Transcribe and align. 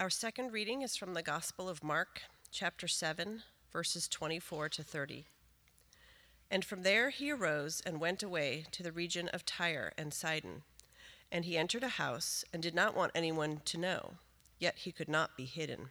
Our 0.00 0.08
second 0.08 0.54
reading 0.54 0.80
is 0.80 0.96
from 0.96 1.12
the 1.12 1.22
Gospel 1.22 1.68
of 1.68 1.84
Mark, 1.84 2.22
chapter 2.50 2.88
7, 2.88 3.42
verses 3.70 4.08
24 4.08 4.70
to 4.70 4.82
30. 4.82 5.26
And 6.50 6.64
from 6.64 6.84
there 6.84 7.10
he 7.10 7.30
arose 7.30 7.82
and 7.84 8.00
went 8.00 8.22
away 8.22 8.64
to 8.70 8.82
the 8.82 8.92
region 8.92 9.28
of 9.28 9.44
Tyre 9.44 9.92
and 9.98 10.14
Sidon. 10.14 10.62
And 11.30 11.44
he 11.44 11.58
entered 11.58 11.82
a 11.82 11.88
house 11.88 12.46
and 12.50 12.62
did 12.62 12.74
not 12.74 12.96
want 12.96 13.12
anyone 13.14 13.60
to 13.66 13.76
know, 13.76 14.14
yet 14.58 14.78
he 14.78 14.90
could 14.90 15.10
not 15.10 15.36
be 15.36 15.44
hidden. 15.44 15.90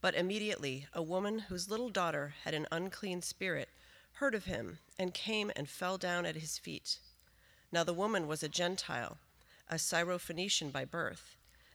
But 0.00 0.14
immediately 0.14 0.86
a 0.94 1.02
woman 1.02 1.40
whose 1.50 1.68
little 1.68 1.90
daughter 1.90 2.32
had 2.44 2.54
an 2.54 2.66
unclean 2.72 3.20
spirit 3.20 3.68
heard 4.14 4.34
of 4.34 4.46
him 4.46 4.78
and 4.98 5.12
came 5.12 5.52
and 5.54 5.68
fell 5.68 5.98
down 5.98 6.24
at 6.24 6.36
his 6.36 6.56
feet. 6.56 6.98
Now 7.70 7.84
the 7.84 7.92
woman 7.92 8.26
was 8.26 8.42
a 8.42 8.48
Gentile, 8.48 9.18
a 9.68 9.74
Syrophoenician 9.74 10.72
by 10.72 10.86
birth, 10.86 11.36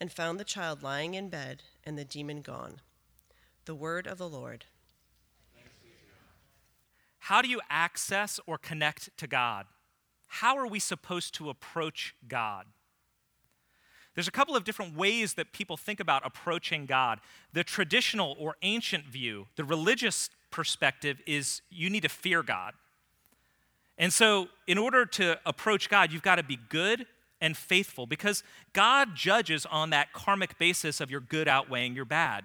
and 0.00 0.10
found 0.10 0.38
the 0.38 0.44
child 0.44 0.82
lying 0.82 1.14
in 1.14 1.28
bed 1.28 1.62
and 1.84 1.98
the 1.98 2.04
demon 2.04 2.42
gone. 2.42 2.80
The 3.64 3.74
word 3.74 4.06
of 4.06 4.18
the 4.18 4.28
Lord. 4.28 4.64
How 7.26 7.40
do 7.40 7.48
you 7.48 7.60
access 7.70 8.40
or 8.46 8.58
connect 8.58 9.16
to 9.18 9.26
God? 9.26 9.66
how 10.36 10.56
are 10.56 10.66
we 10.66 10.78
supposed 10.78 11.34
to 11.34 11.50
approach 11.50 12.14
God? 12.26 12.64
There's 14.14 14.28
a 14.28 14.32
couple 14.32 14.56
of 14.56 14.64
different 14.64 14.96
ways 14.96 15.34
that 15.34 15.52
people 15.52 15.76
think 15.76 16.00
about 16.00 16.22
approaching 16.24 16.86
God. 16.86 17.20
The 17.52 17.62
traditional 17.62 18.34
or 18.38 18.56
ancient 18.62 19.04
view, 19.04 19.48
the 19.56 19.64
religious 19.64 20.30
perspective, 20.50 21.20
is 21.26 21.60
you 21.68 21.90
need 21.90 22.04
to 22.04 22.08
fear 22.08 22.42
God. 22.42 22.72
And 23.98 24.10
so, 24.10 24.48
in 24.66 24.78
order 24.78 25.04
to 25.04 25.38
approach 25.44 25.90
God, 25.90 26.12
you've 26.12 26.22
got 26.22 26.36
to 26.36 26.42
be 26.42 26.58
good 26.70 27.04
and 27.42 27.54
faithful 27.54 28.06
because 28.06 28.42
God 28.72 29.14
judges 29.14 29.66
on 29.66 29.90
that 29.90 30.14
karmic 30.14 30.56
basis 30.56 30.98
of 31.00 31.10
your 31.10 31.20
good 31.20 31.48
outweighing 31.48 31.94
your 31.94 32.06
bad. 32.06 32.44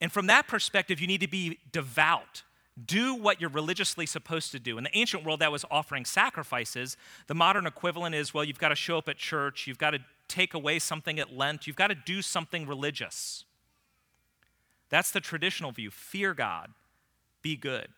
And 0.00 0.10
from 0.10 0.26
that 0.26 0.48
perspective, 0.48 1.00
you 1.00 1.06
need 1.06 1.20
to 1.20 1.28
be 1.28 1.58
devout 1.70 2.42
do 2.86 3.14
what 3.14 3.40
you're 3.40 3.50
religiously 3.50 4.06
supposed 4.06 4.50
to 4.52 4.58
do. 4.58 4.78
In 4.78 4.84
the 4.84 4.98
ancient 4.98 5.24
world, 5.24 5.40
that 5.40 5.52
was 5.52 5.64
offering 5.70 6.04
sacrifices. 6.04 6.96
The 7.28 7.34
modern 7.34 7.66
equivalent 7.66 8.14
is 8.14 8.34
well, 8.34 8.44
you've 8.44 8.58
got 8.58 8.70
to 8.70 8.74
show 8.74 8.98
up 8.98 9.08
at 9.08 9.16
church, 9.16 9.66
you've 9.66 9.78
got 9.78 9.90
to 9.90 10.00
take 10.26 10.54
away 10.54 10.78
something 10.78 11.20
at 11.20 11.32
Lent, 11.32 11.66
you've 11.66 11.76
got 11.76 11.88
to 11.88 11.94
do 11.94 12.20
something 12.20 12.66
religious. 12.66 13.44
That's 14.88 15.10
the 15.10 15.20
traditional 15.20 15.70
view. 15.70 15.90
Fear 15.90 16.34
God, 16.34 16.70
be 17.42 17.56
good. 17.56 17.88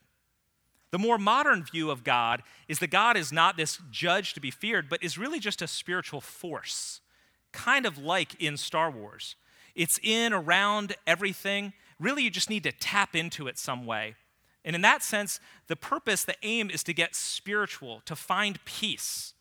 The 0.97 1.03
more 1.03 1.19
modern 1.19 1.63
view 1.63 1.91
of 1.91 2.05
God 2.05 2.43
is 2.69 2.79
that 2.79 2.87
God 2.87 3.19
is 3.19 3.31
not 3.31 3.59
this 3.59 3.79
judge 3.91 4.33
to 4.33 4.41
be 4.41 4.51
feared, 4.51 4.89
but 4.89 5.05
is 5.05 5.19
really 5.19 5.39
just 5.39 5.61
a 5.61 5.67
spiritual 5.67 6.23
force, 6.23 7.03
kind 7.53 7.85
of 7.85 7.99
like 7.99 8.43
in 8.43 8.57
Star 8.57 8.91
Wars. 8.91 9.37
It's 9.75 10.01
in, 10.03 10.33
around 10.33 10.97
everything. 11.07 11.75
Really, 12.01 12.23
you 12.23 12.31
just 12.31 12.49
need 12.49 12.63
to 12.63 12.73
tap 12.73 13.15
into 13.15 13.47
it 13.47 13.59
some 13.59 13.85
way. 13.85 14.15
And 14.65 14.75
in 14.75 14.81
that 14.81 15.03
sense, 15.03 15.39
the 15.67 15.77
purpose, 15.77 16.25
the 16.25 16.35
aim 16.43 16.71
is 16.71 16.83
to 16.85 16.95
get 16.95 17.15
spiritual, 17.15 18.01
to 18.07 18.17
find 18.17 18.65
peace. 18.65 19.35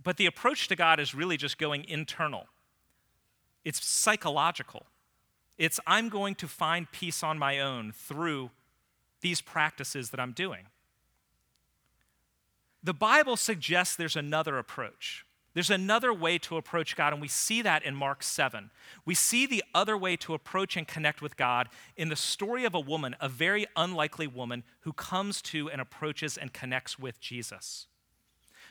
But 0.00 0.16
the 0.16 0.26
approach 0.26 0.68
to 0.68 0.76
God 0.76 1.00
is 1.00 1.12
really 1.12 1.36
just 1.36 1.58
going 1.58 1.84
internal, 1.88 2.46
it's 3.64 3.84
psychological. 3.84 4.86
It's 5.58 5.80
I'm 5.88 6.08
going 6.08 6.36
to 6.36 6.46
find 6.46 6.88
peace 6.92 7.24
on 7.24 7.36
my 7.36 7.58
own 7.58 7.90
through 7.90 8.50
these 9.26 9.40
practices 9.40 10.10
that 10.10 10.20
I'm 10.20 10.30
doing. 10.30 10.66
The 12.80 12.94
Bible 12.94 13.36
suggests 13.36 13.96
there's 13.96 14.14
another 14.14 14.56
approach. 14.56 15.26
There's 15.52 15.68
another 15.68 16.14
way 16.14 16.38
to 16.38 16.56
approach 16.56 16.94
God, 16.94 17.12
and 17.12 17.20
we 17.20 17.26
see 17.26 17.60
that 17.62 17.82
in 17.82 17.96
Mark 17.96 18.22
7. 18.22 18.70
We 19.04 19.16
see 19.16 19.44
the 19.44 19.64
other 19.74 19.98
way 19.98 20.16
to 20.18 20.34
approach 20.34 20.76
and 20.76 20.86
connect 20.86 21.20
with 21.20 21.36
God 21.36 21.68
in 21.96 22.08
the 22.08 22.14
story 22.14 22.64
of 22.64 22.72
a 22.72 22.78
woman, 22.78 23.16
a 23.20 23.28
very 23.28 23.66
unlikely 23.74 24.28
woman, 24.28 24.62
who 24.82 24.92
comes 24.92 25.42
to 25.42 25.68
and 25.68 25.80
approaches 25.80 26.36
and 26.36 26.52
connects 26.52 26.96
with 26.96 27.18
Jesus. 27.18 27.88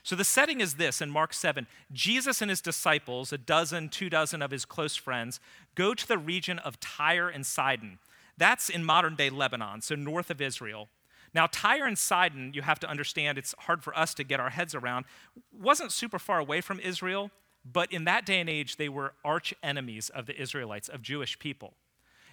So 0.03 0.15
the 0.15 0.23
setting 0.23 0.61
is 0.61 0.75
this 0.75 1.01
in 1.01 1.09
Mark 1.09 1.33
7 1.33 1.67
Jesus 1.91 2.41
and 2.41 2.49
his 2.49 2.61
disciples, 2.61 3.33
a 3.33 3.37
dozen, 3.37 3.89
two 3.89 4.09
dozen 4.09 4.41
of 4.41 4.51
his 4.51 4.63
close 4.63 4.95
friends, 4.95 5.41
go 5.73 5.93
to 5.93 6.07
the 6.07 6.17
region 6.17 6.59
of 6.59 6.79
Tyre 6.79 7.27
and 7.27 7.45
Sidon. 7.45 7.99
That's 8.37 8.69
in 8.69 8.83
modern 8.83 9.15
day 9.15 9.29
Lebanon, 9.29 9.81
so 9.81 9.95
north 9.95 10.29
of 10.29 10.41
Israel. 10.41 10.89
Now, 11.33 11.47
Tyre 11.51 11.85
and 11.85 11.97
Sidon, 11.97 12.51
you 12.53 12.61
have 12.61 12.79
to 12.79 12.89
understand, 12.89 13.37
it's 13.37 13.53
hard 13.59 13.83
for 13.83 13.97
us 13.97 14.13
to 14.13 14.23
get 14.23 14.39
our 14.39 14.51
heads 14.51 14.73
around, 14.73 15.05
wasn't 15.51 15.91
super 15.91 16.17
far 16.17 16.39
away 16.39 16.61
from 16.61 16.79
Israel, 16.79 17.29
but 17.69 17.91
in 17.91 18.05
that 18.05 18.25
day 18.25 18.39
and 18.39 18.49
age, 18.49 18.77
they 18.77 18.89
were 18.89 19.13
arch 19.23 19.53
enemies 19.61 20.09
of 20.09 20.27
the 20.27 20.39
Israelites, 20.39 20.87
of 20.87 21.01
Jewish 21.01 21.37
people. 21.37 21.73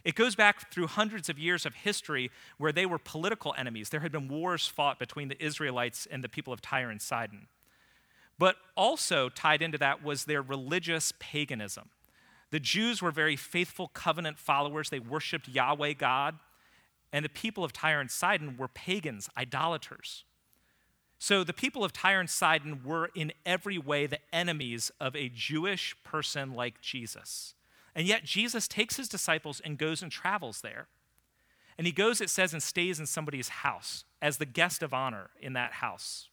It 0.04 0.14
goes 0.14 0.34
back 0.34 0.72
through 0.72 0.88
hundreds 0.88 1.28
of 1.28 1.38
years 1.38 1.64
of 1.64 1.74
history 1.74 2.30
where 2.58 2.72
they 2.72 2.86
were 2.86 2.98
political 2.98 3.54
enemies. 3.56 3.88
There 3.88 4.00
had 4.00 4.12
been 4.12 4.28
wars 4.28 4.66
fought 4.66 4.98
between 4.98 5.28
the 5.28 5.42
Israelites 5.42 6.06
and 6.10 6.22
the 6.22 6.28
people 6.28 6.52
of 6.52 6.60
Tyre 6.60 6.90
and 6.90 7.00
Sidon. 7.00 7.46
But 8.38 8.56
also 8.76 9.28
tied 9.28 9.62
into 9.62 9.78
that 9.78 10.02
was 10.02 10.24
their 10.24 10.42
religious 10.42 11.12
paganism. 11.18 11.90
The 12.52 12.60
Jews 12.60 13.02
were 13.02 13.10
very 13.10 13.34
faithful 13.34 13.88
covenant 13.88 14.38
followers. 14.38 14.90
They 14.90 15.00
worshiped 15.00 15.48
Yahweh 15.48 15.94
God 15.94 16.38
and 17.12 17.24
the 17.24 17.28
people 17.28 17.62
of 17.62 17.72
Tyre 17.72 18.00
and 18.00 18.10
Sidon 18.10 18.56
were 18.56 18.68
pagans, 18.68 19.28
idolaters. 19.36 20.24
So 21.18 21.44
the 21.44 21.52
people 21.52 21.84
of 21.84 21.92
Tyre 21.92 22.20
and 22.20 22.30
Sidon 22.30 22.82
were 22.84 23.10
in 23.14 23.32
every 23.44 23.78
way 23.78 24.06
the 24.06 24.18
enemies 24.32 24.90
of 24.98 25.14
a 25.14 25.28
Jewish 25.28 25.94
person 26.02 26.54
like 26.54 26.80
Jesus. 26.80 27.54
And 27.94 28.06
yet 28.06 28.24
Jesus 28.24 28.66
takes 28.66 28.96
his 28.96 29.08
disciples 29.08 29.60
and 29.60 29.78
goes 29.78 30.02
and 30.02 30.10
travels 30.10 30.62
there. 30.62 30.88
And 31.76 31.86
he 31.86 31.92
goes, 31.92 32.20
it 32.20 32.30
says, 32.30 32.52
and 32.52 32.62
stays 32.62 32.98
in 32.98 33.06
somebody's 33.06 33.48
house 33.48 34.04
as 34.20 34.38
the 34.38 34.46
guest 34.46 34.82
of 34.82 34.94
honor 34.94 35.30
in 35.40 35.52
that 35.52 35.74
house. 35.74 36.28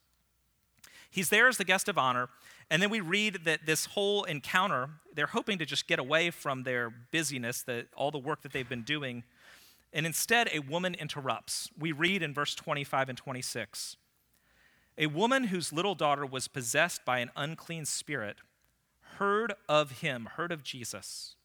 He's 1.11 1.29
there 1.29 1.47
as 1.47 1.57
the 1.57 1.65
guest 1.65 1.89
of 1.89 1.97
honor. 1.97 2.29
And 2.71 2.81
then 2.81 2.89
we 2.89 2.99
read 2.99 3.39
that 3.45 3.65
this 3.65 3.85
whole 3.85 4.23
encounter, 4.25 4.89
they're 5.13 5.27
hoping 5.27 5.57
to 5.57 5.65
just 5.65 5.87
get 5.87 5.99
away 5.99 6.29
from 6.29 6.63
their 6.63 6.91
busyness, 7.11 7.63
the, 7.63 7.87
all 7.95 8.11
the 8.11 8.19
work 8.19 8.41
that 8.43 8.53
they've 8.53 8.69
been 8.69 8.83
doing 8.83 9.23
and 9.93 10.05
instead, 10.05 10.49
a 10.53 10.59
woman 10.59 10.93
interrupts. 10.93 11.69
We 11.77 11.91
read 11.91 12.21
in 12.21 12.33
verse 12.33 12.53
25 12.55 13.09
and 13.09 13.17
26 13.17 13.97
A 14.97 15.07
woman 15.07 15.45
whose 15.45 15.73
little 15.73 15.95
daughter 15.95 16.25
was 16.25 16.47
possessed 16.47 17.05
by 17.05 17.19
an 17.19 17.31
unclean 17.35 17.85
spirit 17.85 18.37
heard 19.17 19.53
of 19.67 19.99
him, 19.99 20.29
heard 20.37 20.51
of 20.51 20.63
Jesus, 20.63 21.35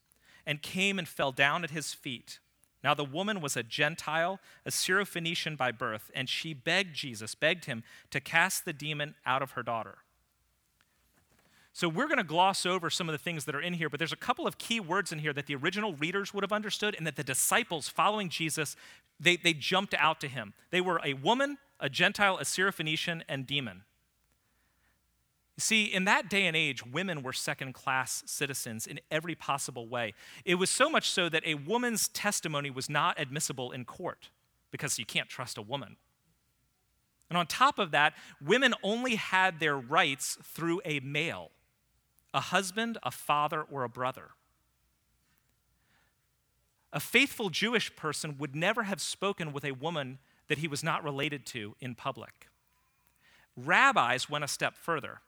and 0.45 0.61
came 0.61 0.97
and 0.97 1.07
fell 1.07 1.31
down 1.31 1.63
at 1.63 1.71
his 1.71 1.93
feet. 1.93 2.39
Now, 2.83 2.93
the 2.93 3.03
woman 3.03 3.41
was 3.41 3.57
a 3.57 3.63
Gentile, 3.63 4.39
a 4.65 4.69
Syrophoenician 4.69 5.57
by 5.57 5.71
birth, 5.71 6.11
and 6.13 6.29
she 6.29 6.53
begged 6.53 6.95
Jesus, 6.95 7.33
begged 7.33 7.65
him 7.65 7.83
to 8.11 8.21
cast 8.21 8.63
the 8.63 8.73
demon 8.73 9.15
out 9.25 9.41
of 9.41 9.51
her 9.51 9.63
daughter. 9.63 9.97
So 11.75 11.89
we're 11.89 12.07
going 12.07 12.19
to 12.19 12.23
gloss 12.23 12.65
over 12.65 12.89
some 12.89 13.09
of 13.09 13.13
the 13.13 13.19
things 13.19 13.43
that 13.43 13.53
are 13.53 13.59
in 13.59 13.73
here, 13.73 13.89
but 13.89 13.99
there's 13.99 14.13
a 14.13 14.15
couple 14.15 14.47
of 14.47 14.57
key 14.57 14.79
words 14.79 15.11
in 15.11 15.19
here 15.19 15.33
that 15.33 15.45
the 15.45 15.55
original 15.55 15.93
readers 15.95 16.33
would 16.33 16.41
have 16.41 16.53
understood 16.53 16.95
and 16.95 17.05
that 17.05 17.17
the 17.17 17.23
disciples 17.23 17.89
following 17.89 18.29
Jesus, 18.29 18.77
they, 19.19 19.35
they 19.35 19.51
jumped 19.51 19.93
out 19.95 20.21
to 20.21 20.29
him. 20.29 20.53
They 20.71 20.79
were 20.79 21.01
a 21.03 21.15
woman, 21.15 21.57
a 21.81 21.89
Gentile, 21.89 22.37
a 22.37 22.43
Syrophoenician, 22.43 23.23
and 23.27 23.45
demon. 23.45 23.83
You 25.57 25.61
see, 25.63 25.83
in 25.83 26.05
that 26.05 26.29
day 26.29 26.45
and 26.47 26.55
age, 26.55 26.85
women 26.85 27.21
were 27.21 27.33
second 27.33 27.73
class 27.73 28.23
citizens 28.25 28.87
in 28.87 29.01
every 29.11 29.35
possible 29.35 29.85
way. 29.85 30.13
It 30.45 30.55
was 30.55 30.69
so 30.69 30.89
much 30.89 31.09
so 31.09 31.27
that 31.27 31.45
a 31.45 31.55
woman's 31.55 32.07
testimony 32.07 32.69
was 32.69 32.89
not 32.89 33.19
admissible 33.19 33.73
in 33.73 33.83
court 33.83 34.29
because 34.71 34.97
you 34.97 35.05
can't 35.05 35.27
trust 35.27 35.57
a 35.57 35.61
woman. 35.61 35.97
And 37.29 37.37
on 37.37 37.47
top 37.47 37.79
of 37.79 37.91
that, 37.91 38.13
women 38.41 38.73
only 38.81 39.15
had 39.15 39.59
their 39.59 39.75
rights 39.75 40.37
through 40.41 40.79
a 40.85 41.01
male 41.01 41.51
a 42.35 42.41
husband, 42.41 42.97
a 43.01 43.11
father, 43.11 43.61
or 43.61 43.83
a 43.83 43.89
brother. 43.89 44.31
A 46.91 46.99
faithful 46.99 47.49
Jewish 47.49 47.95
person 47.95 48.35
would 48.37 48.55
never 48.55 48.83
have 48.83 49.01
spoken 49.01 49.53
with 49.53 49.63
a 49.63 49.71
woman 49.71 50.19
that 50.49 50.57
he 50.57 50.67
was 50.67 50.83
not 50.83 51.03
related 51.03 51.45
to 51.47 51.75
in 51.79 51.95
public. 51.95 52.49
Rabbis 53.55 54.29
went 54.29 54.43
a 54.43 54.49
step 54.49 54.75
further. 54.75 55.21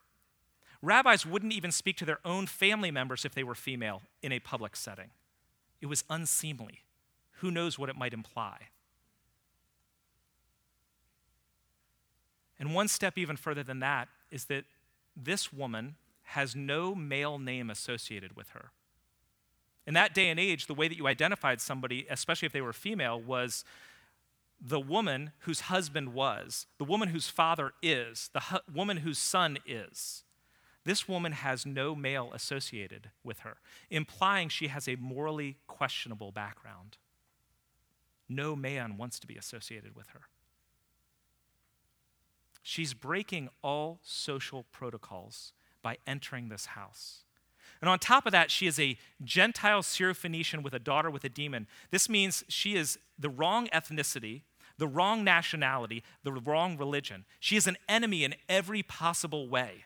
Rabbis 0.81 1.25
wouldn't 1.25 1.53
even 1.53 1.71
speak 1.71 1.95
to 1.97 2.05
their 2.05 2.19
own 2.25 2.45
family 2.45 2.91
members 2.91 3.23
if 3.23 3.33
they 3.33 3.43
were 3.43 3.55
female 3.55 4.01
in 4.21 4.33
a 4.33 4.39
public 4.39 4.75
setting. 4.75 5.11
It 5.79 5.85
was 5.87 6.03
unseemly. 6.09 6.81
Who 7.39 7.51
knows 7.51 7.79
what 7.79 7.89
it 7.89 7.95
might 7.95 8.13
imply? 8.13 8.67
And 12.59 12.75
one 12.75 12.89
step 12.89 13.17
even 13.17 13.37
further 13.37 13.63
than 13.63 13.79
that 13.79 14.09
is 14.29 14.45
that 14.45 14.65
this 15.15 15.53
woman 15.53 15.95
has 16.31 16.55
no 16.55 16.93
male 16.93 17.39
name 17.39 17.69
associated 17.69 18.35
with 18.35 18.49
her. 18.49 18.71
In 19.85 19.93
that 19.93 20.13
day 20.13 20.27
and 20.27 20.37
age, 20.37 20.67
the 20.67 20.73
way 20.73 20.89
that 20.89 20.97
you 20.97 21.07
identified 21.07 21.61
somebody, 21.61 22.05
especially 22.09 22.47
if 22.47 22.51
they 22.51 22.61
were 22.61 22.73
female, 22.73 23.19
was 23.19 23.63
the 24.59 24.79
woman 24.79 25.31
whose 25.39 25.61
husband 25.61 26.13
was, 26.13 26.67
the 26.77 26.83
woman 26.83 27.09
whose 27.09 27.29
father 27.29 27.71
is, 27.81 28.29
the 28.33 28.41
hu- 28.41 28.73
woman 28.73 28.97
whose 28.97 29.17
son 29.17 29.57
is. 29.65 30.23
This 30.83 31.07
woman 31.07 31.31
has 31.31 31.65
no 31.65 31.95
male 31.95 32.31
associated 32.33 33.11
with 33.23 33.39
her, 33.39 33.57
implying 33.89 34.49
she 34.49 34.67
has 34.67 34.89
a 34.89 34.97
morally 34.97 35.57
questionable 35.67 36.33
background. 36.33 36.97
No 38.27 38.53
man 38.53 38.97
wants 38.97 39.19
to 39.19 39.27
be 39.27 39.37
associated 39.37 39.95
with 39.95 40.07
her. 40.07 40.23
She's 42.61 42.93
breaking 42.93 43.47
all 43.63 43.99
social 44.01 44.65
protocols 44.73 45.53
by 45.87 45.97
entering 46.05 46.49
this 46.49 46.65
house. 46.65 47.23
And 47.79 47.89
on 47.89 47.97
top 47.97 48.25
of 48.25 48.33
that, 48.33 48.51
she 48.51 48.67
is 48.67 48.77
a 48.77 48.97
Gentile 49.23 49.81
Syrophoenician 49.81 50.61
with 50.61 50.73
a 50.73 50.79
daughter 50.79 51.09
with 51.09 51.23
a 51.23 51.29
demon. 51.29 51.65
This 51.91 52.09
means 52.09 52.43
she 52.49 52.75
is 52.75 52.99
the 53.17 53.29
wrong 53.29 53.69
ethnicity, 53.73 54.41
the 54.77 54.85
wrong 54.85 55.23
nationality, 55.23 56.03
the 56.23 56.33
wrong 56.33 56.77
religion. 56.77 57.23
She 57.39 57.55
is 57.55 57.67
an 57.67 57.77
enemy 57.87 58.25
in 58.25 58.35
every 58.49 58.83
possible 58.83 59.47
way. 59.47 59.85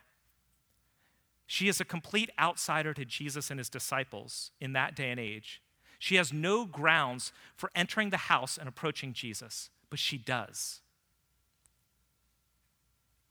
She 1.46 1.68
is 1.68 1.80
a 1.80 1.84
complete 1.84 2.30
outsider 2.36 2.92
to 2.94 3.04
Jesus 3.04 3.48
and 3.48 3.60
his 3.60 3.68
disciples 3.68 4.50
in 4.60 4.72
that 4.72 4.96
day 4.96 5.12
and 5.12 5.20
age. 5.20 5.62
She 6.00 6.16
has 6.16 6.32
no 6.32 6.66
grounds 6.66 7.32
for 7.54 7.70
entering 7.76 8.10
the 8.10 8.16
house 8.16 8.58
and 8.58 8.68
approaching 8.68 9.12
Jesus, 9.12 9.70
but 9.88 10.00
she 10.00 10.18
does. 10.18 10.80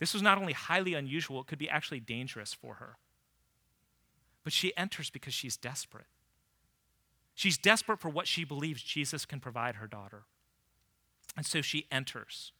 This 0.01 0.15
was 0.15 0.23
not 0.23 0.39
only 0.39 0.53
highly 0.53 0.95
unusual, 0.95 1.41
it 1.41 1.45
could 1.45 1.59
be 1.59 1.69
actually 1.69 1.99
dangerous 1.99 2.55
for 2.55 2.73
her. 2.75 2.97
But 4.43 4.51
she 4.51 4.75
enters 4.75 5.11
because 5.11 5.35
she's 5.35 5.55
desperate. 5.55 6.07
She's 7.35 7.55
desperate 7.55 7.99
for 7.99 8.09
what 8.09 8.27
she 8.27 8.43
believes 8.43 8.81
Jesus 8.81 9.27
can 9.27 9.39
provide 9.39 9.75
her 9.75 9.85
daughter. 9.85 10.23
And 11.37 11.45
so 11.45 11.61
she 11.61 11.85
enters. 11.91 12.51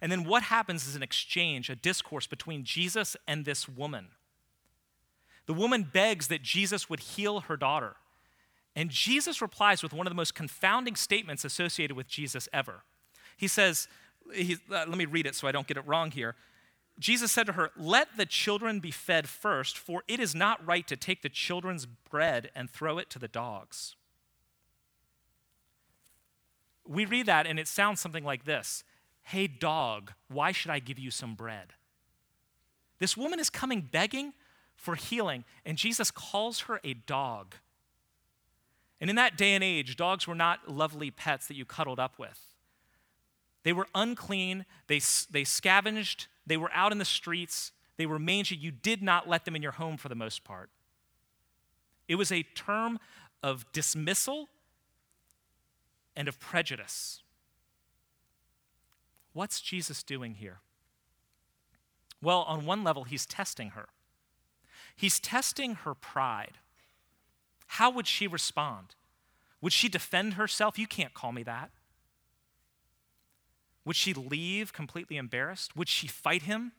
And 0.00 0.10
then 0.10 0.24
what 0.24 0.44
happens 0.44 0.88
is 0.88 0.96
an 0.96 1.02
exchange, 1.02 1.68
a 1.68 1.76
discourse 1.76 2.26
between 2.26 2.64
Jesus 2.64 3.14
and 3.28 3.44
this 3.44 3.68
woman. 3.68 4.08
The 5.44 5.52
woman 5.52 5.82
begs 5.92 6.28
that 6.28 6.40
Jesus 6.40 6.88
would 6.88 7.00
heal 7.00 7.40
her 7.40 7.58
daughter. 7.58 7.96
And 8.74 8.88
Jesus 8.88 9.42
replies 9.42 9.82
with 9.82 9.92
one 9.92 10.06
of 10.06 10.10
the 10.10 10.16
most 10.16 10.34
confounding 10.34 10.96
statements 10.96 11.44
associated 11.44 11.94
with 11.94 12.08
Jesus 12.08 12.48
ever. 12.54 12.84
He 13.36 13.48
says, 13.48 13.86
he, 14.32 14.56
uh, 14.70 14.86
let 14.88 14.96
me 14.96 15.04
read 15.04 15.26
it 15.26 15.34
so 15.34 15.46
I 15.46 15.52
don't 15.52 15.66
get 15.66 15.76
it 15.76 15.86
wrong 15.86 16.10
here. 16.10 16.34
Jesus 16.98 17.32
said 17.32 17.46
to 17.46 17.52
her, 17.52 17.70
Let 17.76 18.16
the 18.16 18.26
children 18.26 18.80
be 18.80 18.90
fed 18.90 19.28
first, 19.28 19.76
for 19.76 20.04
it 20.06 20.20
is 20.20 20.34
not 20.34 20.64
right 20.66 20.86
to 20.86 20.96
take 20.96 21.22
the 21.22 21.28
children's 21.28 21.86
bread 21.86 22.50
and 22.54 22.70
throw 22.70 22.98
it 22.98 23.10
to 23.10 23.18
the 23.18 23.28
dogs. 23.28 23.96
We 26.86 27.06
read 27.06 27.26
that 27.26 27.46
and 27.46 27.58
it 27.58 27.66
sounds 27.66 28.00
something 28.00 28.24
like 28.24 28.44
this 28.44 28.84
Hey, 29.24 29.46
dog, 29.46 30.12
why 30.28 30.52
should 30.52 30.70
I 30.70 30.78
give 30.78 30.98
you 30.98 31.10
some 31.10 31.34
bread? 31.34 31.72
This 32.98 33.16
woman 33.16 33.40
is 33.40 33.50
coming 33.50 33.80
begging 33.80 34.32
for 34.76 34.94
healing, 34.94 35.44
and 35.64 35.76
Jesus 35.76 36.10
calls 36.10 36.60
her 36.60 36.80
a 36.84 36.94
dog. 36.94 37.56
And 39.00 39.10
in 39.10 39.16
that 39.16 39.36
day 39.36 39.54
and 39.54 39.64
age, 39.64 39.96
dogs 39.96 40.26
were 40.26 40.34
not 40.34 40.70
lovely 40.70 41.10
pets 41.10 41.48
that 41.48 41.56
you 41.56 41.64
cuddled 41.64 41.98
up 41.98 42.18
with. 42.18 42.53
They 43.64 43.72
were 43.72 43.88
unclean, 43.94 44.66
they, 44.86 45.00
they 45.30 45.42
scavenged, 45.42 46.28
they 46.46 46.56
were 46.56 46.70
out 46.72 46.92
in 46.92 46.98
the 46.98 47.04
streets, 47.04 47.72
they 47.96 48.06
were 48.06 48.18
mangy. 48.18 48.54
You 48.54 48.70
did 48.70 49.02
not 49.02 49.28
let 49.28 49.44
them 49.44 49.56
in 49.56 49.62
your 49.62 49.72
home 49.72 49.96
for 49.96 50.08
the 50.08 50.14
most 50.14 50.44
part. 50.44 50.70
It 52.06 52.16
was 52.16 52.30
a 52.30 52.42
term 52.42 52.98
of 53.42 53.70
dismissal 53.72 54.48
and 56.14 56.28
of 56.28 56.38
prejudice. 56.38 57.22
What's 59.32 59.60
Jesus 59.60 60.02
doing 60.02 60.34
here? 60.34 60.58
Well, 62.22 62.42
on 62.42 62.66
one 62.66 62.84
level, 62.84 63.04
he's 63.04 63.26
testing 63.26 63.70
her. 63.70 63.88
He's 64.96 65.18
testing 65.18 65.74
her 65.76 65.94
pride. 65.94 66.58
How 67.66 67.90
would 67.90 68.06
she 68.06 68.26
respond? 68.26 68.94
Would 69.60 69.72
she 69.72 69.88
defend 69.88 70.34
herself? 70.34 70.78
You 70.78 70.86
can't 70.86 71.14
call 71.14 71.32
me 71.32 71.42
that. 71.42 71.70
Would 73.84 73.96
she 73.96 74.14
leave 74.14 74.72
completely 74.72 75.16
embarrassed? 75.16 75.76
Would 75.76 75.88
she 75.88 76.06
fight 76.06 76.42
him? 76.42 76.72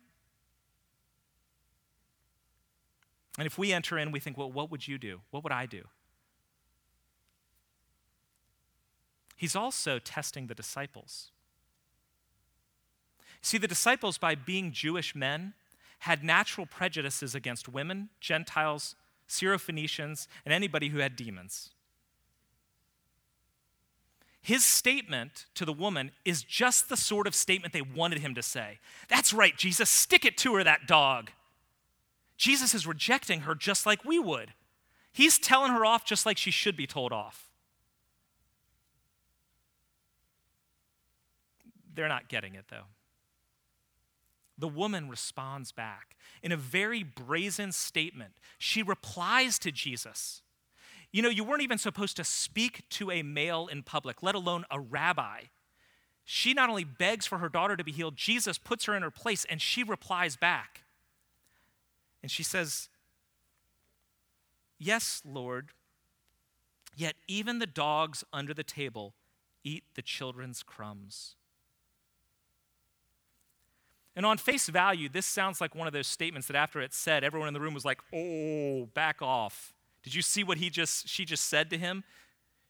And 3.37 3.45
if 3.45 3.57
we 3.57 3.73
enter 3.73 3.97
in, 3.97 4.11
we 4.11 4.19
think, 4.19 4.37
well, 4.37 4.51
what 4.51 4.71
would 4.71 4.87
you 4.87 4.97
do? 4.97 5.21
What 5.29 5.43
would 5.43 5.51
I 5.51 5.65
do? 5.65 5.83
He's 9.35 9.55
also 9.55 9.99
testing 9.99 10.47
the 10.47 10.55
disciples. 10.55 11.31
See, 13.41 13.57
the 13.57 13.67
disciples, 13.67 14.17
by 14.17 14.33
being 14.33 14.71
Jewish 14.71 15.13
men, 15.13 15.53
had 15.99 16.23
natural 16.23 16.65
prejudices 16.65 17.35
against 17.35 17.67
women, 17.67 18.09
Gentiles, 18.19 18.95
Syrophoenicians, 19.27 20.27
and 20.45 20.53
anybody 20.53 20.89
who 20.89 20.99
had 20.99 21.15
demons. 21.15 21.71
His 24.45 24.63
statement 24.63 25.47
to 25.55 25.65
the 25.65 25.73
woman 25.73 26.11
is 26.23 26.43
just 26.43 26.87
the 26.87 26.95
sort 26.95 27.25
of 27.25 27.33
statement 27.33 27.73
they 27.73 27.81
wanted 27.81 28.19
him 28.19 28.35
to 28.35 28.43
say. 28.43 28.77
That's 29.09 29.33
right, 29.33 29.57
Jesus, 29.57 29.89
stick 29.89 30.23
it 30.23 30.37
to 30.37 30.53
her, 30.53 30.63
that 30.63 30.85
dog. 30.85 31.31
Jesus 32.37 32.75
is 32.75 32.85
rejecting 32.85 33.41
her 33.41 33.55
just 33.55 33.87
like 33.87 34.05
we 34.05 34.19
would. 34.19 34.53
He's 35.11 35.39
telling 35.39 35.71
her 35.71 35.83
off 35.83 36.05
just 36.05 36.27
like 36.27 36.37
she 36.37 36.51
should 36.51 36.77
be 36.77 36.85
told 36.85 37.11
off. 37.11 37.49
They're 41.95 42.07
not 42.07 42.29
getting 42.29 42.53
it, 42.53 42.65
though. 42.69 42.85
The 44.59 44.67
woman 44.67 45.09
responds 45.09 45.71
back 45.71 46.15
in 46.43 46.51
a 46.51 46.57
very 46.57 47.01
brazen 47.01 47.71
statement. 47.71 48.33
She 48.59 48.83
replies 48.83 49.57
to 49.57 49.71
Jesus. 49.71 50.43
You 51.15 51.21
know, 51.21 51.29
you 51.29 51.45
weren't 51.45 51.61
even 51.61 51.77
supposed 51.77 52.17
to 52.17 52.25
speak 52.25 52.83
to 52.89 53.09
a 53.09 53.23
male 53.23 53.67
in 53.71 53.83
public, 53.83 54.21
let 54.21 54.35
alone 54.35 54.65
a 54.69 54.81
rabbi. 54.81 55.43
She 56.25 56.53
not 56.53 56.69
only 56.69 56.83
begs 56.83 57.25
for 57.25 57.37
her 57.37 57.47
daughter 57.47 57.77
to 57.77 57.85
be 57.85 57.93
healed, 57.93 58.17
Jesus 58.17 58.57
puts 58.57 58.83
her 58.83 58.93
in 58.93 59.01
her 59.01 59.09
place 59.09 59.45
and 59.49 59.61
she 59.61 59.81
replies 59.81 60.35
back. 60.35 60.83
And 62.21 62.29
she 62.29 62.43
says, 62.43 62.89
Yes, 64.77 65.21
Lord, 65.23 65.69
yet 66.97 67.15
even 67.29 67.59
the 67.59 67.65
dogs 67.65 68.25
under 68.33 68.53
the 68.53 68.65
table 68.65 69.13
eat 69.63 69.85
the 69.93 70.01
children's 70.01 70.63
crumbs. 70.63 71.37
And 74.17 74.25
on 74.25 74.37
face 74.37 74.67
value, 74.67 75.07
this 75.07 75.25
sounds 75.25 75.61
like 75.61 75.75
one 75.75 75.87
of 75.87 75.93
those 75.93 76.07
statements 76.07 76.47
that 76.47 76.57
after 76.57 76.81
it's 76.81 76.97
said, 76.97 77.23
everyone 77.23 77.47
in 77.47 77.53
the 77.53 77.61
room 77.61 77.73
was 77.73 77.85
like, 77.85 78.01
"Oh, 78.13 78.87
back 78.93 79.21
off." 79.21 79.74
Did 80.05 80.13
you 80.13 80.21
see 80.21 80.43
what 80.43 80.59
he 80.59 80.69
just 80.69 81.09
she 81.09 81.25
just 81.25 81.47
said 81.49 81.71
to 81.71 81.79
him? 81.79 82.03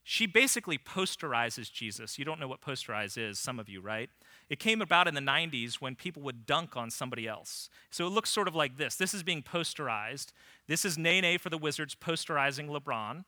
She 0.08 0.26
basically 0.26 0.78
posterizes 0.78 1.70
Jesus. 1.70 2.18
You 2.18 2.24
don't 2.24 2.40
know 2.40 2.48
what 2.48 2.62
posterize 2.62 3.18
is, 3.18 3.40
some 3.40 3.60
of 3.60 3.68
you, 3.68 3.82
right? 3.82 4.10
It 4.50 4.60
came 4.60 4.82
about 4.82 5.08
in 5.08 5.16
the 5.16 5.20
90s 5.20 5.76
when 5.76 5.96
people 5.96 6.22
would 6.22 6.46
dunk 6.46 6.78
on 6.78 6.92
somebody 6.92 7.28
else. 7.28 7.70
So 7.90 8.06
it 8.08 8.12
looks 8.12 8.30
sort 8.30 8.48
of 8.48 8.56
like 8.56 8.78
this. 8.78 8.96
This 8.96 9.14
is 9.14 9.22
being 9.22 9.42
posterized. 9.42 10.28
This 10.68 10.86
is 10.86 10.98
Nene 10.98 11.38
for 11.40 11.50
the 11.50 11.58
Wizards 11.58 11.96
posterizing 11.96 12.70
LeBron. 12.70 13.26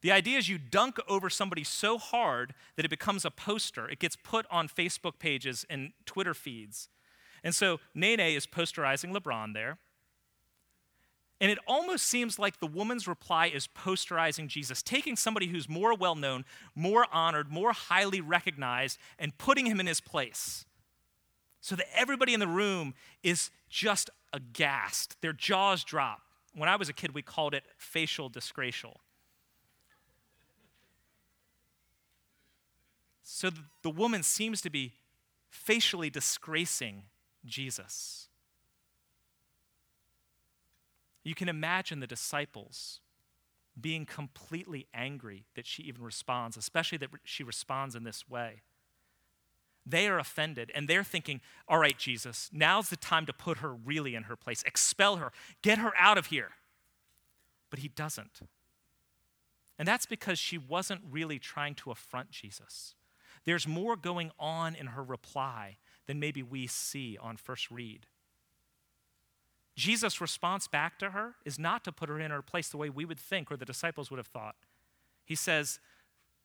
The 0.00 0.10
idea 0.10 0.38
is 0.38 0.48
you 0.48 0.58
dunk 0.58 0.98
over 1.06 1.30
somebody 1.30 1.62
so 1.62 1.98
hard 1.98 2.54
that 2.74 2.84
it 2.84 2.90
becomes 2.90 3.24
a 3.24 3.30
poster. 3.30 3.86
It 3.88 4.00
gets 4.00 4.16
put 4.16 4.46
on 4.50 4.66
Facebook 4.66 5.20
pages 5.20 5.64
and 5.70 5.92
Twitter 6.04 6.34
feeds. 6.34 6.88
And 7.44 7.54
so 7.54 7.78
Nene 7.94 8.20
is 8.20 8.46
posterizing 8.46 9.14
LeBron 9.14 9.54
there. 9.54 9.78
And 11.40 11.50
it 11.50 11.58
almost 11.66 12.06
seems 12.06 12.38
like 12.38 12.60
the 12.60 12.66
woman's 12.66 13.08
reply 13.08 13.46
is 13.46 13.66
posterizing 13.66 14.46
Jesus, 14.46 14.82
taking 14.82 15.16
somebody 15.16 15.46
who's 15.46 15.68
more 15.68 15.94
well 15.94 16.14
known, 16.14 16.44
more 16.74 17.06
honored, 17.10 17.50
more 17.50 17.72
highly 17.72 18.20
recognized, 18.20 18.98
and 19.18 19.36
putting 19.38 19.66
him 19.66 19.80
in 19.80 19.86
his 19.86 20.00
place. 20.00 20.66
So 21.62 21.76
that 21.76 21.86
everybody 21.94 22.34
in 22.34 22.40
the 22.40 22.46
room 22.46 22.94
is 23.22 23.50
just 23.70 24.10
aghast. 24.32 25.16
Their 25.22 25.32
jaws 25.32 25.82
drop. 25.82 26.20
When 26.54 26.68
I 26.68 26.76
was 26.76 26.88
a 26.88 26.92
kid, 26.92 27.14
we 27.14 27.22
called 27.22 27.54
it 27.54 27.64
facial 27.78 28.28
disgracial. 28.28 29.00
So 33.22 33.50
the 33.82 33.90
woman 33.90 34.22
seems 34.22 34.60
to 34.62 34.70
be 34.70 34.94
facially 35.48 36.10
disgracing 36.10 37.04
Jesus. 37.44 38.29
You 41.30 41.36
can 41.36 41.48
imagine 41.48 42.00
the 42.00 42.08
disciples 42.08 42.98
being 43.80 44.04
completely 44.04 44.88
angry 44.92 45.44
that 45.54 45.64
she 45.64 45.84
even 45.84 46.02
responds, 46.02 46.56
especially 46.56 46.98
that 46.98 47.10
she 47.22 47.44
responds 47.44 47.94
in 47.94 48.02
this 48.02 48.28
way. 48.28 48.62
They 49.86 50.08
are 50.08 50.18
offended 50.18 50.72
and 50.74 50.88
they're 50.88 51.04
thinking, 51.04 51.40
all 51.68 51.78
right, 51.78 51.96
Jesus, 51.96 52.50
now's 52.52 52.88
the 52.88 52.96
time 52.96 53.26
to 53.26 53.32
put 53.32 53.58
her 53.58 53.72
really 53.72 54.16
in 54.16 54.24
her 54.24 54.34
place, 54.34 54.64
expel 54.66 55.18
her, 55.18 55.30
get 55.62 55.78
her 55.78 55.92
out 55.96 56.18
of 56.18 56.26
here. 56.26 56.50
But 57.70 57.78
he 57.78 57.86
doesn't. 57.86 58.40
And 59.78 59.86
that's 59.86 60.06
because 60.06 60.40
she 60.40 60.58
wasn't 60.58 61.02
really 61.08 61.38
trying 61.38 61.76
to 61.76 61.92
affront 61.92 62.32
Jesus. 62.32 62.96
There's 63.44 63.68
more 63.68 63.94
going 63.94 64.32
on 64.36 64.74
in 64.74 64.88
her 64.88 65.04
reply 65.04 65.76
than 66.08 66.18
maybe 66.18 66.42
we 66.42 66.66
see 66.66 67.16
on 67.22 67.36
first 67.36 67.70
read. 67.70 68.06
Jesus' 69.80 70.20
response 70.20 70.68
back 70.68 70.98
to 70.98 71.10
her 71.10 71.36
is 71.46 71.58
not 71.58 71.84
to 71.84 71.92
put 71.92 72.10
her 72.10 72.20
in 72.20 72.30
her 72.30 72.42
place 72.42 72.68
the 72.68 72.76
way 72.76 72.90
we 72.90 73.06
would 73.06 73.18
think 73.18 73.50
or 73.50 73.56
the 73.56 73.64
disciples 73.64 74.10
would 74.10 74.18
have 74.18 74.26
thought. 74.26 74.56
He 75.24 75.34
says, 75.34 75.80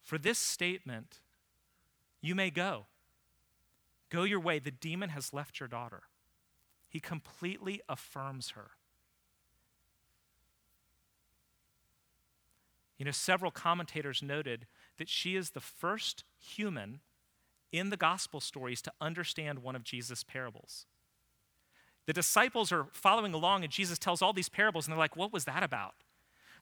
For 0.02 0.18
this 0.18 0.40
statement, 0.40 1.20
you 2.22 2.34
may 2.34 2.50
go. 2.50 2.86
Go 4.10 4.24
your 4.24 4.40
way. 4.40 4.60
The 4.60 4.72
demon 4.72 5.10
has 5.10 5.34
left 5.34 5.60
your 5.60 5.68
daughter. 5.68 6.04
He 6.88 7.02
completely 7.02 7.82
affirms 7.90 8.52
her. 8.52 8.72
You 12.98 13.04
know, 13.04 13.12
several 13.12 13.52
commentators 13.52 14.24
noted 14.24 14.66
that 14.98 15.10
she 15.10 15.36
is 15.36 15.50
the 15.50 15.60
first 15.60 16.24
human 16.40 17.02
in 17.74 17.90
the 17.90 17.98
gospel 17.98 18.40
stories 18.40 18.82
to 18.84 18.94
understand 19.02 19.60
one 19.60 19.76
of 19.76 19.84
Jesus' 19.84 20.24
parables. 20.24 20.86
The 22.06 22.14
disciples 22.14 22.72
are 22.72 22.88
following 22.92 23.34
along, 23.34 23.64
and 23.64 23.72
Jesus 23.72 23.98
tells 23.98 24.22
all 24.22 24.34
these 24.34 24.50
parables, 24.50 24.86
and 24.86 24.92
they're 24.92 25.00
like, 25.00 25.16
What 25.16 25.34
was 25.34 25.46
that 25.46 25.64
about? 25.64 25.96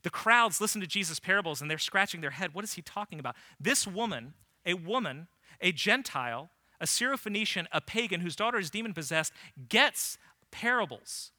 The 0.04 0.10
crowds 0.10 0.60
listen 0.60 0.82
to 0.82 0.88
Jesus' 0.88 1.20
parables, 1.20 1.62
and 1.62 1.72
they're 1.72 1.78
scratching 1.78 2.22
their 2.22 2.32
head. 2.32 2.54
What 2.54 2.66
is 2.66 2.74
he 2.74 2.82
talking 2.82 3.20
about? 3.20 3.36
This 3.60 3.88
woman, 3.88 4.34
a 4.66 4.74
woman, 4.74 5.28
a 5.62 5.72
Gentile, 5.72 6.50
a 6.82 6.86
Syrophoenician, 6.86 7.66
a 7.72 7.80
pagan 7.80 8.22
whose 8.22 8.36
daughter 8.36 8.60
is 8.60 8.70
demon 8.70 8.94
possessed, 8.94 9.32
gets 9.70 10.18
parables. 10.52 11.32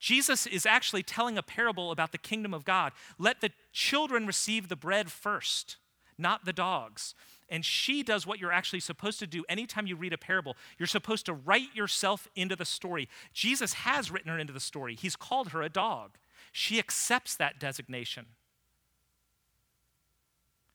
Jesus 0.00 0.46
is 0.46 0.66
actually 0.66 1.02
telling 1.02 1.38
a 1.38 1.42
parable 1.42 1.90
about 1.90 2.12
the 2.12 2.18
kingdom 2.18 2.52
of 2.52 2.64
God. 2.64 2.92
Let 3.18 3.40
the 3.40 3.50
children 3.72 4.26
receive 4.26 4.68
the 4.68 4.76
bread 4.76 5.10
first, 5.10 5.76
not 6.16 6.44
the 6.44 6.52
dogs. 6.52 7.14
And 7.50 7.64
she 7.64 8.02
does 8.02 8.26
what 8.26 8.38
you're 8.38 8.52
actually 8.52 8.80
supposed 8.80 9.18
to 9.20 9.26
do 9.26 9.44
anytime 9.48 9.86
you 9.86 9.96
read 9.96 10.12
a 10.12 10.18
parable. 10.18 10.56
You're 10.78 10.86
supposed 10.86 11.26
to 11.26 11.32
write 11.32 11.74
yourself 11.74 12.28
into 12.34 12.56
the 12.56 12.64
story. 12.64 13.08
Jesus 13.32 13.72
has 13.72 14.10
written 14.10 14.30
her 14.30 14.38
into 14.38 14.52
the 14.52 14.60
story, 14.60 14.94
he's 14.94 15.16
called 15.16 15.48
her 15.50 15.62
a 15.62 15.68
dog. 15.68 16.18
She 16.52 16.78
accepts 16.78 17.36
that 17.36 17.58
designation. 17.58 18.26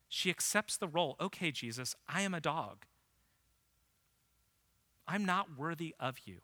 She 0.07 0.29
accepts 0.29 0.77
the 0.77 0.87
role. 0.87 1.15
Okay, 1.19 1.51
Jesus, 1.51 1.95
I 2.07 2.21
am 2.21 2.33
a 2.35 2.39
dog. 2.39 2.85
I'm 5.07 5.25
not 5.25 5.57
worthy 5.57 5.95
of 5.99 6.17
you. 6.25 6.41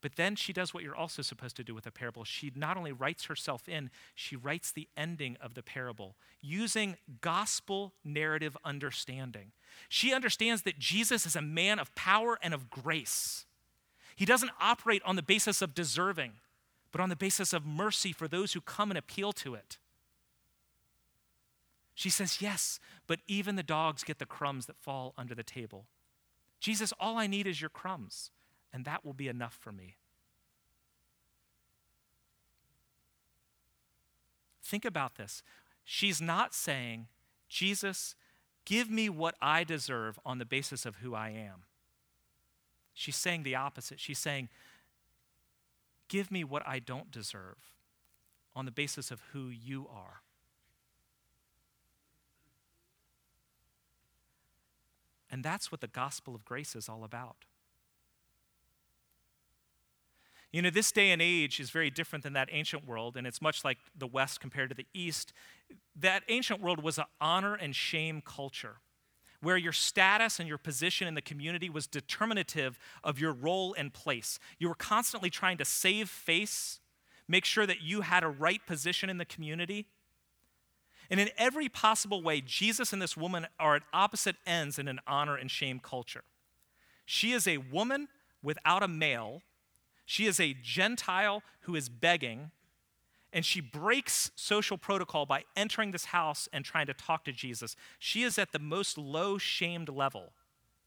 But 0.00 0.16
then 0.16 0.36
she 0.36 0.52
does 0.52 0.74
what 0.74 0.82
you're 0.82 0.96
also 0.96 1.22
supposed 1.22 1.56
to 1.56 1.64
do 1.64 1.74
with 1.74 1.86
a 1.86 1.90
parable. 1.90 2.24
She 2.24 2.52
not 2.54 2.76
only 2.76 2.92
writes 2.92 3.24
herself 3.24 3.68
in, 3.68 3.90
she 4.14 4.36
writes 4.36 4.70
the 4.70 4.88
ending 4.96 5.36
of 5.40 5.54
the 5.54 5.62
parable 5.62 6.16
using 6.40 6.96
gospel 7.22 7.92
narrative 8.04 8.56
understanding. 8.64 9.52
She 9.88 10.12
understands 10.12 10.62
that 10.62 10.78
Jesus 10.78 11.26
is 11.26 11.34
a 11.34 11.42
man 11.42 11.78
of 11.78 11.94
power 11.94 12.38
and 12.42 12.52
of 12.52 12.70
grace. 12.70 13.46
He 14.14 14.24
doesn't 14.24 14.52
operate 14.60 15.02
on 15.04 15.16
the 15.16 15.22
basis 15.22 15.60
of 15.62 15.74
deserving, 15.74 16.32
but 16.92 17.00
on 17.00 17.08
the 17.08 17.16
basis 17.16 17.52
of 17.52 17.66
mercy 17.66 18.12
for 18.12 18.28
those 18.28 18.52
who 18.52 18.60
come 18.60 18.90
and 18.90 18.98
appeal 18.98 19.32
to 19.32 19.54
it. 19.54 19.78
She 21.94 22.10
says, 22.10 22.42
Yes, 22.42 22.78
but 23.06 23.20
even 23.26 23.56
the 23.56 23.62
dogs 23.62 24.04
get 24.04 24.18
the 24.18 24.26
crumbs 24.26 24.66
that 24.66 24.76
fall 24.76 25.14
under 25.16 25.34
the 25.34 25.42
table. 25.42 25.86
Jesus, 26.60 26.92
all 27.00 27.16
I 27.16 27.26
need 27.26 27.46
is 27.46 27.60
your 27.60 27.70
crumbs 27.70 28.30
and 28.76 28.84
that 28.84 29.06
will 29.06 29.14
be 29.14 29.26
enough 29.26 29.56
for 29.58 29.72
me. 29.72 29.96
Think 34.62 34.84
about 34.84 35.14
this. 35.14 35.42
She's 35.82 36.20
not 36.20 36.52
saying, 36.52 37.06
Jesus, 37.48 38.14
give 38.66 38.90
me 38.90 39.08
what 39.08 39.34
I 39.40 39.64
deserve 39.64 40.18
on 40.26 40.36
the 40.36 40.44
basis 40.44 40.84
of 40.84 40.96
who 40.96 41.14
I 41.14 41.30
am. 41.30 41.62
She's 42.92 43.16
saying 43.16 43.44
the 43.44 43.54
opposite. 43.54 43.98
She's 43.98 44.18
saying, 44.18 44.50
give 46.08 46.30
me 46.30 46.44
what 46.44 46.62
I 46.68 46.78
don't 46.78 47.10
deserve 47.10 47.56
on 48.54 48.66
the 48.66 48.70
basis 48.70 49.10
of 49.10 49.22
who 49.32 49.48
you 49.48 49.88
are. 49.90 50.20
And 55.30 55.42
that's 55.42 55.72
what 55.72 55.80
the 55.80 55.88
gospel 55.88 56.34
of 56.34 56.44
grace 56.44 56.76
is 56.76 56.90
all 56.90 57.04
about. 57.04 57.36
You 60.56 60.62
know, 60.62 60.70
this 60.70 60.90
day 60.90 61.10
and 61.10 61.20
age 61.20 61.60
is 61.60 61.68
very 61.68 61.90
different 61.90 62.22
than 62.22 62.32
that 62.32 62.48
ancient 62.50 62.86
world, 62.86 63.18
and 63.18 63.26
it's 63.26 63.42
much 63.42 63.62
like 63.62 63.76
the 63.94 64.06
West 64.06 64.40
compared 64.40 64.70
to 64.70 64.74
the 64.74 64.86
East. 64.94 65.34
That 65.94 66.22
ancient 66.30 66.62
world 66.62 66.82
was 66.82 66.96
an 66.96 67.04
honor 67.20 67.56
and 67.56 67.76
shame 67.76 68.22
culture 68.24 68.76
where 69.42 69.58
your 69.58 69.74
status 69.74 70.40
and 70.40 70.48
your 70.48 70.56
position 70.56 71.06
in 71.06 71.14
the 71.14 71.20
community 71.20 71.68
was 71.68 71.86
determinative 71.86 72.78
of 73.04 73.20
your 73.20 73.34
role 73.34 73.74
and 73.76 73.92
place. 73.92 74.38
You 74.58 74.70
were 74.70 74.74
constantly 74.74 75.28
trying 75.28 75.58
to 75.58 75.64
save 75.66 76.08
face, 76.08 76.80
make 77.28 77.44
sure 77.44 77.66
that 77.66 77.82
you 77.82 78.00
had 78.00 78.24
a 78.24 78.28
right 78.28 78.64
position 78.66 79.10
in 79.10 79.18
the 79.18 79.26
community. 79.26 79.88
And 81.10 81.20
in 81.20 81.28
every 81.36 81.68
possible 81.68 82.22
way, 82.22 82.40
Jesus 82.40 82.94
and 82.94 83.02
this 83.02 83.14
woman 83.14 83.46
are 83.60 83.76
at 83.76 83.82
opposite 83.92 84.36
ends 84.46 84.78
in 84.78 84.88
an 84.88 85.00
honor 85.06 85.36
and 85.36 85.50
shame 85.50 85.80
culture. 85.80 86.24
She 87.04 87.32
is 87.32 87.46
a 87.46 87.58
woman 87.58 88.08
without 88.42 88.82
a 88.82 88.88
male 88.88 89.42
she 90.06 90.26
is 90.26 90.40
a 90.40 90.54
Gentile 90.62 91.42
who 91.62 91.74
is 91.74 91.88
begging, 91.88 92.52
and 93.32 93.44
she 93.44 93.60
breaks 93.60 94.30
social 94.36 94.78
protocol 94.78 95.26
by 95.26 95.44
entering 95.56 95.90
this 95.90 96.06
house 96.06 96.48
and 96.52 96.64
trying 96.64 96.86
to 96.86 96.94
talk 96.94 97.24
to 97.24 97.32
Jesus. 97.32 97.76
She 97.98 98.22
is 98.22 98.38
at 98.38 98.52
the 98.52 98.60
most 98.60 98.96
low 98.96 99.36
shamed 99.36 99.88
level 99.88 100.32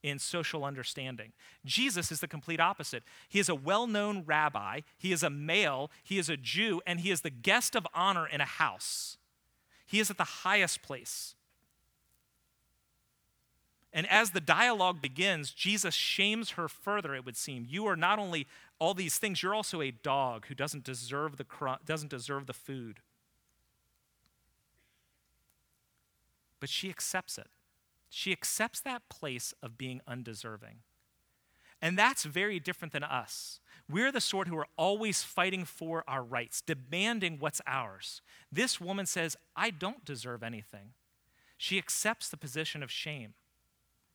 in 0.01 0.17
social 0.17 0.63
understanding. 0.63 1.33
Jesus 1.65 2.13
is 2.13 2.21
the 2.21 2.27
complete 2.29 2.61
opposite. 2.61 3.03
He 3.27 3.39
is 3.39 3.49
a 3.49 3.55
well 3.55 3.85
known 3.85 4.23
rabbi, 4.25 4.81
he 4.97 5.11
is 5.11 5.21
a 5.21 5.29
male, 5.29 5.91
he 6.01 6.17
is 6.17 6.29
a 6.29 6.37
Jew, 6.37 6.81
and 6.87 7.01
he 7.01 7.11
is 7.11 7.21
the 7.21 7.29
guest 7.29 7.75
of 7.75 7.85
honor 7.93 8.25
in 8.25 8.39
a 8.39 8.45
house. 8.45 9.17
He 9.85 9.99
is 9.99 10.09
at 10.09 10.17
the 10.17 10.23
highest 10.23 10.81
place. 10.81 11.35
And 13.91 14.07
as 14.09 14.31
the 14.31 14.39
dialogue 14.39 15.01
begins, 15.01 15.51
Jesus 15.51 15.95
shames 15.95 16.51
her 16.51 16.67
further, 16.67 17.15
it 17.15 17.25
would 17.25 17.35
seem. 17.35 17.65
You 17.67 17.87
are 17.87 17.95
not 17.95 18.19
only 18.19 18.45
all 18.79 18.93
these 18.93 19.17
things, 19.17 19.43
you're 19.43 19.53
also 19.53 19.81
a 19.81 19.91
dog 19.91 20.47
who 20.47 20.55
doesn't 20.55 20.83
deserve 20.83 21.37
the, 21.37 21.45
doesn't 21.85 22.09
deserve 22.09 22.45
the 22.45 22.53
food. 22.53 23.01
But 26.59 26.69
she 26.69 26.89
accepts 26.89 27.37
it. 27.37 27.47
She 28.09 28.31
accepts 28.31 28.79
that 28.81 29.07
place 29.09 29.53
of 29.61 29.77
being 29.77 30.01
undeserving. 30.07 30.77
And 31.81 31.97
that's 31.97 32.23
very 32.23 32.59
different 32.59 32.91
than 32.91 33.03
us. 33.03 33.59
We're 33.89 34.11
the 34.11 34.21
sort 34.21 34.47
who 34.47 34.57
are 34.57 34.67
always 34.77 35.23
fighting 35.23 35.65
for 35.65 36.03
our 36.07 36.23
rights, 36.23 36.61
demanding 36.61 37.37
what's 37.39 37.61
ours. 37.65 38.21
This 38.51 38.81
woman 38.81 39.05
says, 39.05 39.37
I 39.55 39.69
don't 39.69 40.03
deserve 40.03 40.43
anything. 40.43 40.93
She 41.57 41.77
accepts 41.77 42.29
the 42.29 42.37
position 42.37 42.83
of 42.83 42.91
shame 42.91 43.33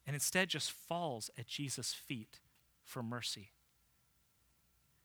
and 0.07 0.15
instead 0.15 0.49
just 0.49 0.71
falls 0.71 1.31
at 1.39 1.47
Jesus' 1.47 1.95
feet 1.95 2.41
for 2.83 3.03
mercy. 3.03 3.53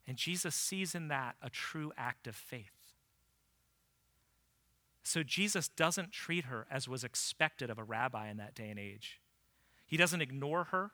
And 0.10 0.18
Jesus 0.18 0.56
sees 0.56 0.96
in 0.96 1.08
that 1.10 1.36
a 1.40 1.52
true 1.52 1.94
act 1.96 2.26
of 2.26 2.36
faith. 2.36 2.74
So 5.04 5.22
Jesus 5.22 5.68
doesn't 5.68 6.12
treat 6.12 6.46
her 6.46 6.66
as 6.72 6.88
was 6.88 7.04
expected 7.04 7.70
of 7.70 7.78
a 7.78 7.84
rabbi 7.84 8.28
in 8.28 8.38
that 8.38 8.56
day 8.56 8.72
and 8.72 8.80
age. 8.80 9.22
He 9.86 9.98
doesn't 9.98 10.22
ignore 10.22 10.64
her 10.66 10.90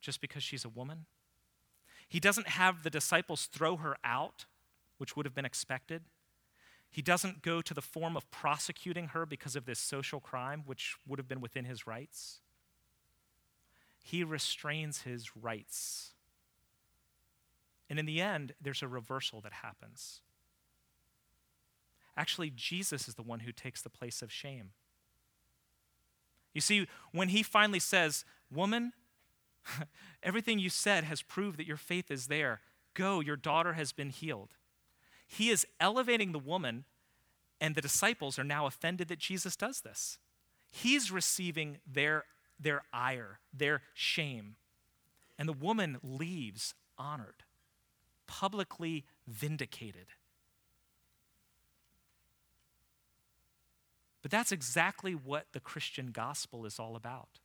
just 0.00 0.20
because 0.20 0.44
she's 0.44 0.64
a 0.64 0.68
woman. 0.68 1.06
He 2.08 2.20
doesn't 2.20 2.46
have 2.46 2.84
the 2.84 2.90
disciples 2.90 3.46
throw 3.46 3.78
her 3.78 3.96
out, 4.04 4.44
which 4.98 5.16
would 5.16 5.26
have 5.26 5.34
been 5.34 5.44
expected. 5.44 6.02
He 6.92 7.02
doesn't 7.02 7.42
go 7.42 7.60
to 7.60 7.74
the 7.74 7.82
form 7.82 8.16
of 8.16 8.30
prosecuting 8.30 9.08
her 9.08 9.26
because 9.26 9.56
of 9.56 9.66
this 9.66 9.80
social 9.80 10.20
crime, 10.20 10.62
which 10.64 10.94
would 11.08 11.18
have 11.18 11.26
been 11.26 11.40
within 11.40 11.64
his 11.64 11.88
rights. 11.88 12.38
He 14.00 14.22
restrains 14.22 15.02
his 15.02 15.36
rights 15.36 16.12
and 17.92 17.98
in 17.98 18.06
the 18.06 18.22
end, 18.22 18.54
there's 18.58 18.82
a 18.82 18.88
reversal 18.88 19.42
that 19.42 19.52
happens. 19.52 20.22
Actually, 22.16 22.48
Jesus 22.48 23.06
is 23.06 23.16
the 23.16 23.22
one 23.22 23.40
who 23.40 23.52
takes 23.52 23.82
the 23.82 23.90
place 23.90 24.22
of 24.22 24.32
shame. 24.32 24.70
You 26.54 26.62
see, 26.62 26.86
when 27.12 27.28
he 27.28 27.42
finally 27.42 27.78
says, 27.78 28.24
Woman, 28.50 28.94
everything 30.22 30.58
you 30.58 30.70
said 30.70 31.04
has 31.04 31.20
proved 31.20 31.58
that 31.58 31.66
your 31.66 31.76
faith 31.76 32.10
is 32.10 32.28
there. 32.28 32.62
Go, 32.94 33.20
your 33.20 33.36
daughter 33.36 33.74
has 33.74 33.92
been 33.92 34.08
healed. 34.08 34.56
he 35.26 35.50
is 35.50 35.66
elevating 35.78 36.32
the 36.32 36.38
woman, 36.38 36.86
and 37.60 37.74
the 37.74 37.82
disciples 37.82 38.38
are 38.38 38.44
now 38.44 38.64
offended 38.64 39.08
that 39.08 39.18
Jesus 39.18 39.54
does 39.54 39.82
this. 39.82 40.16
He's 40.70 41.12
receiving 41.12 41.76
their, 41.86 42.24
their 42.58 42.84
ire, 42.90 43.40
their 43.52 43.82
shame. 43.92 44.56
And 45.38 45.46
the 45.46 45.52
woman 45.52 45.98
leaves 46.02 46.72
honored, 46.96 47.44
publicly 48.32 49.04
vindicated. 49.28 50.06
But 54.22 54.30
that's 54.30 54.52
exactly 54.52 55.12
what 55.12 55.48
the 55.52 55.60
Christian 55.60 56.12
gospel 56.12 56.64
is 56.64 56.78
all 56.78 56.96
about. 56.96 57.40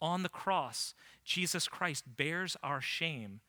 On 0.00 0.22
the 0.22 0.30
cross, 0.30 0.94
Jesus 1.26 1.68
Christ 1.68 2.16
bears 2.16 2.56
our 2.62 2.80
shame 2.80 3.40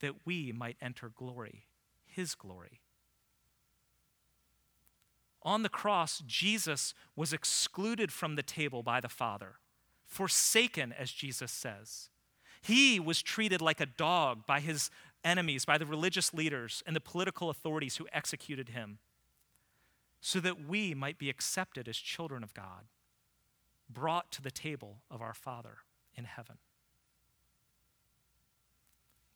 that 0.00 0.26
we 0.26 0.50
might 0.50 0.76
enter 0.82 1.08
glory, 1.08 1.66
his 2.04 2.34
glory. 2.34 2.80
On 5.42 5.62
the 5.62 5.68
cross, 5.68 6.20
Jesus 6.26 6.94
was 7.14 7.32
excluded 7.32 8.10
from 8.10 8.34
the 8.34 8.42
table 8.42 8.82
by 8.82 9.00
the 9.00 9.08
Father, 9.08 9.54
forsaken, 10.04 10.92
as 10.98 11.12
Jesus 11.12 11.52
says. 11.52 12.10
He 12.60 13.00
was 13.00 13.22
treated 13.22 13.62
like 13.62 13.80
a 13.80 13.86
dog 13.86 14.46
by 14.46 14.60
his 14.60 14.90
enemies, 15.24 15.64
by 15.64 15.78
the 15.78 15.86
religious 15.86 16.32
leaders 16.32 16.82
and 16.86 16.96
the 16.96 17.00
political 17.00 17.50
authorities 17.50 17.96
who 17.96 18.06
executed 18.12 18.70
him, 18.70 18.98
so 20.20 20.40
that 20.40 20.66
we 20.66 20.94
might 20.94 21.18
be 21.18 21.30
accepted 21.30 21.88
as 21.88 21.96
children 21.96 22.42
of 22.42 22.54
God, 22.54 22.84
brought 23.88 24.30
to 24.32 24.42
the 24.42 24.50
table 24.50 24.98
of 25.10 25.20
our 25.20 25.34
Father 25.34 25.78
in 26.14 26.24
heaven. 26.24 26.56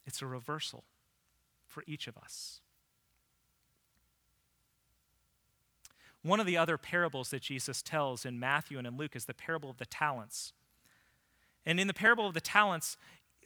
It's 0.07 0.23
a 0.23 0.27
reversal 0.27 0.85
for 1.67 1.83
each 1.87 2.07
of 2.07 2.17
us. 2.19 2.61
One 6.23 6.41
of 6.41 6.47
the 6.47 6.57
other 6.57 6.79
parables 6.79 7.31
that 7.31 7.43
Jesus 7.43 7.83
tells 7.83 8.25
in 8.25 8.41
Matthew 8.41 8.79
and 8.79 8.87
in 8.87 8.97
Luke 8.97 9.15
is 9.15 9.27
the 9.27 9.35
parable 9.35 9.69
of 9.69 9.77
the 9.77 9.87
talents. 9.87 10.53
And 11.67 11.79
in 11.79 11.87
the 11.87 11.95
parable 11.95 12.27
of 12.27 12.33
the 12.33 12.41
talents, 12.41 12.97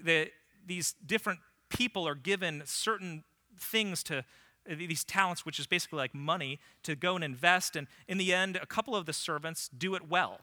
the, 0.01 0.31
these 0.65 0.95
different 1.05 1.41
people 1.69 2.07
are 2.07 2.15
given 2.15 2.63
certain 2.65 3.25
things 3.59 4.03
to 4.05 4.25
these 4.67 5.05
talents, 5.05 5.47
which 5.47 5.59
is 5.59 5.67
basically 5.67 5.97
like 5.97 6.15
money, 6.15 6.59
to 6.83 6.95
go 6.95 7.15
and 7.15 7.25
invest. 7.25 7.77
And 7.77 7.87
in 8.07 8.19
the 8.19 8.33
end, 8.35 8.59
a 8.61 8.67
couple 8.67 8.95
of 8.95 9.07
the 9.07 9.13
servants 9.13 9.69
do 9.69 9.95
it 9.95 10.09
well. 10.09 10.41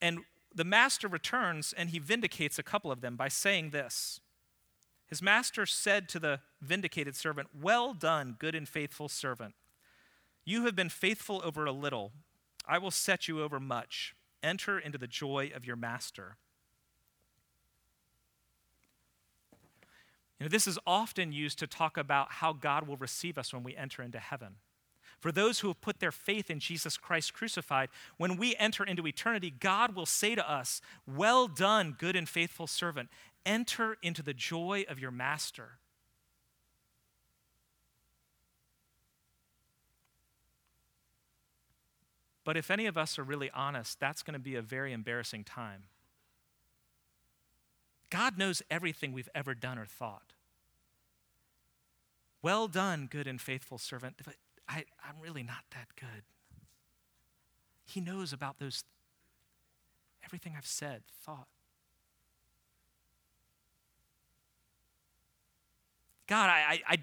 And 0.00 0.20
the 0.54 0.64
master 0.64 1.08
returns 1.08 1.72
and 1.76 1.90
he 1.90 1.98
vindicates 1.98 2.58
a 2.58 2.62
couple 2.62 2.92
of 2.92 3.00
them 3.00 3.16
by 3.16 3.28
saying 3.28 3.70
this 3.70 4.20
His 5.06 5.22
master 5.22 5.66
said 5.66 6.08
to 6.10 6.18
the 6.18 6.40
vindicated 6.60 7.16
servant, 7.16 7.48
Well 7.58 7.94
done, 7.94 8.36
good 8.38 8.54
and 8.54 8.68
faithful 8.68 9.08
servant. 9.08 9.54
You 10.44 10.64
have 10.64 10.74
been 10.74 10.88
faithful 10.88 11.40
over 11.44 11.64
a 11.64 11.72
little. 11.72 12.12
I 12.66 12.78
will 12.78 12.90
set 12.90 13.28
you 13.28 13.42
over 13.42 13.60
much. 13.60 14.14
Enter 14.42 14.78
into 14.78 14.98
the 14.98 15.06
joy 15.06 15.50
of 15.54 15.64
your 15.64 15.76
master. 15.76 16.36
You 20.42 20.48
know, 20.48 20.50
this 20.50 20.66
is 20.66 20.76
often 20.88 21.32
used 21.32 21.60
to 21.60 21.68
talk 21.68 21.96
about 21.96 22.32
how 22.32 22.52
God 22.52 22.88
will 22.88 22.96
receive 22.96 23.38
us 23.38 23.54
when 23.54 23.62
we 23.62 23.76
enter 23.76 24.02
into 24.02 24.18
heaven. 24.18 24.56
For 25.20 25.30
those 25.30 25.60
who 25.60 25.68
have 25.68 25.80
put 25.80 26.00
their 26.00 26.10
faith 26.10 26.50
in 26.50 26.58
Jesus 26.58 26.96
Christ 26.96 27.32
crucified, 27.32 27.90
when 28.16 28.36
we 28.36 28.56
enter 28.56 28.82
into 28.82 29.06
eternity, 29.06 29.52
God 29.52 29.94
will 29.94 30.04
say 30.04 30.34
to 30.34 30.50
us, 30.50 30.80
Well 31.06 31.46
done, 31.46 31.94
good 31.96 32.16
and 32.16 32.28
faithful 32.28 32.66
servant. 32.66 33.08
Enter 33.46 33.98
into 34.02 34.20
the 34.20 34.34
joy 34.34 34.84
of 34.88 34.98
your 34.98 35.12
master. 35.12 35.78
But 42.42 42.56
if 42.56 42.68
any 42.68 42.86
of 42.86 42.98
us 42.98 43.16
are 43.16 43.22
really 43.22 43.52
honest, 43.54 44.00
that's 44.00 44.24
going 44.24 44.34
to 44.34 44.40
be 44.40 44.56
a 44.56 44.62
very 44.62 44.92
embarrassing 44.92 45.44
time. 45.44 45.84
God 48.10 48.36
knows 48.36 48.60
everything 48.68 49.12
we've 49.12 49.30
ever 49.36 49.54
done 49.54 49.78
or 49.78 49.86
thought. 49.86 50.32
Well 52.42 52.68
done, 52.68 53.06
good 53.10 53.26
and 53.26 53.40
faithful 53.40 53.78
servant. 53.78 54.16
But 54.24 54.34
I, 54.68 54.84
I'm 55.04 55.20
really 55.20 55.42
not 55.42 55.64
that 55.70 55.88
good. 55.98 56.24
He 57.84 58.00
knows 58.00 58.32
about 58.32 58.58
those, 58.58 58.84
everything 60.24 60.54
I've 60.56 60.66
said, 60.66 61.02
thought. 61.24 61.46
God, 66.26 66.48
I, 66.48 66.80
I, 66.88 66.98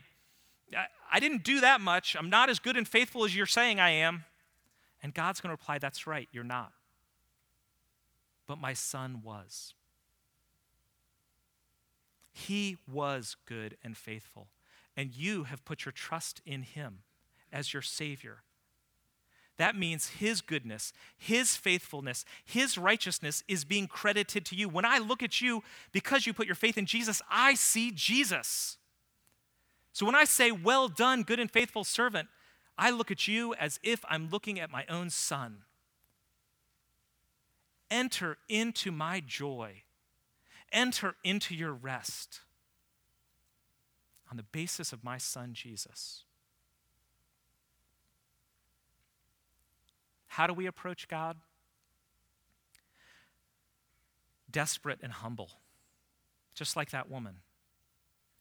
I, 0.75 0.85
I 1.13 1.19
didn't 1.19 1.43
do 1.43 1.61
that 1.61 1.81
much. 1.81 2.15
I'm 2.17 2.29
not 2.29 2.49
as 2.49 2.59
good 2.59 2.75
and 2.75 2.87
faithful 2.87 3.25
as 3.25 3.35
you're 3.35 3.45
saying 3.45 3.79
I 3.79 3.91
am. 3.91 4.25
And 5.03 5.13
God's 5.13 5.39
going 5.39 5.49
to 5.49 5.53
reply, 5.53 5.77
That's 5.77 6.07
right, 6.07 6.27
you're 6.31 6.43
not. 6.43 6.71
But 8.47 8.59
my 8.59 8.73
son 8.73 9.21
was. 9.23 9.73
He 12.31 12.77
was 12.91 13.35
good 13.45 13.77
and 13.83 13.95
faithful, 13.95 14.47
and 14.99 15.15
you 15.15 15.45
have 15.45 15.63
put 15.63 15.85
your 15.85 15.93
trust 15.93 16.41
in 16.45 16.61
him 16.61 17.03
as 17.53 17.71
your 17.71 17.81
Savior. 17.81 18.43
That 19.55 19.77
means 19.77 20.09
His 20.09 20.41
goodness, 20.41 20.91
His 21.17 21.55
faithfulness, 21.55 22.25
His 22.43 22.77
righteousness 22.77 23.41
is 23.47 23.63
being 23.63 23.87
credited 23.87 24.43
to 24.47 24.57
you. 24.57 24.67
When 24.67 24.83
I 24.83 24.97
look 24.97 25.23
at 25.23 25.39
you, 25.39 25.63
because 25.93 26.27
you 26.27 26.33
put 26.33 26.47
your 26.47 26.55
faith 26.55 26.77
in 26.77 26.85
Jesus, 26.85 27.21
I 27.31 27.53
see 27.53 27.91
Jesus. 27.95 28.77
So 29.93 30.05
when 30.05 30.15
I 30.15 30.25
say, 30.25 30.51
Well 30.51 30.89
done, 30.89 31.23
good 31.23 31.39
and 31.39 31.49
faithful 31.49 31.85
servant, 31.85 32.27
I 32.77 32.89
look 32.89 33.09
at 33.09 33.25
you 33.25 33.53
as 33.53 33.79
if 33.81 34.03
I'm 34.09 34.29
looking 34.29 34.59
at 34.59 34.69
my 34.69 34.83
own 34.89 35.09
son. 35.09 35.59
Enter 37.89 38.37
into 38.49 38.91
my 38.91 39.21
joy, 39.25 39.83
enter 40.73 41.15
into 41.23 41.55
your 41.55 41.71
rest 41.71 42.41
on 44.29 44.37
the 44.37 44.43
basis 44.43 44.93
of 44.93 45.03
my 45.03 45.17
son 45.17 45.53
Jesus. 45.53 46.23
How 50.27 50.47
do 50.47 50.53
we 50.53 50.67
approach 50.67 51.07
God? 51.07 51.37
Desperate 54.49 54.99
and 55.01 55.11
humble, 55.11 55.51
just 56.53 56.75
like 56.75 56.91
that 56.91 57.09
woman, 57.09 57.37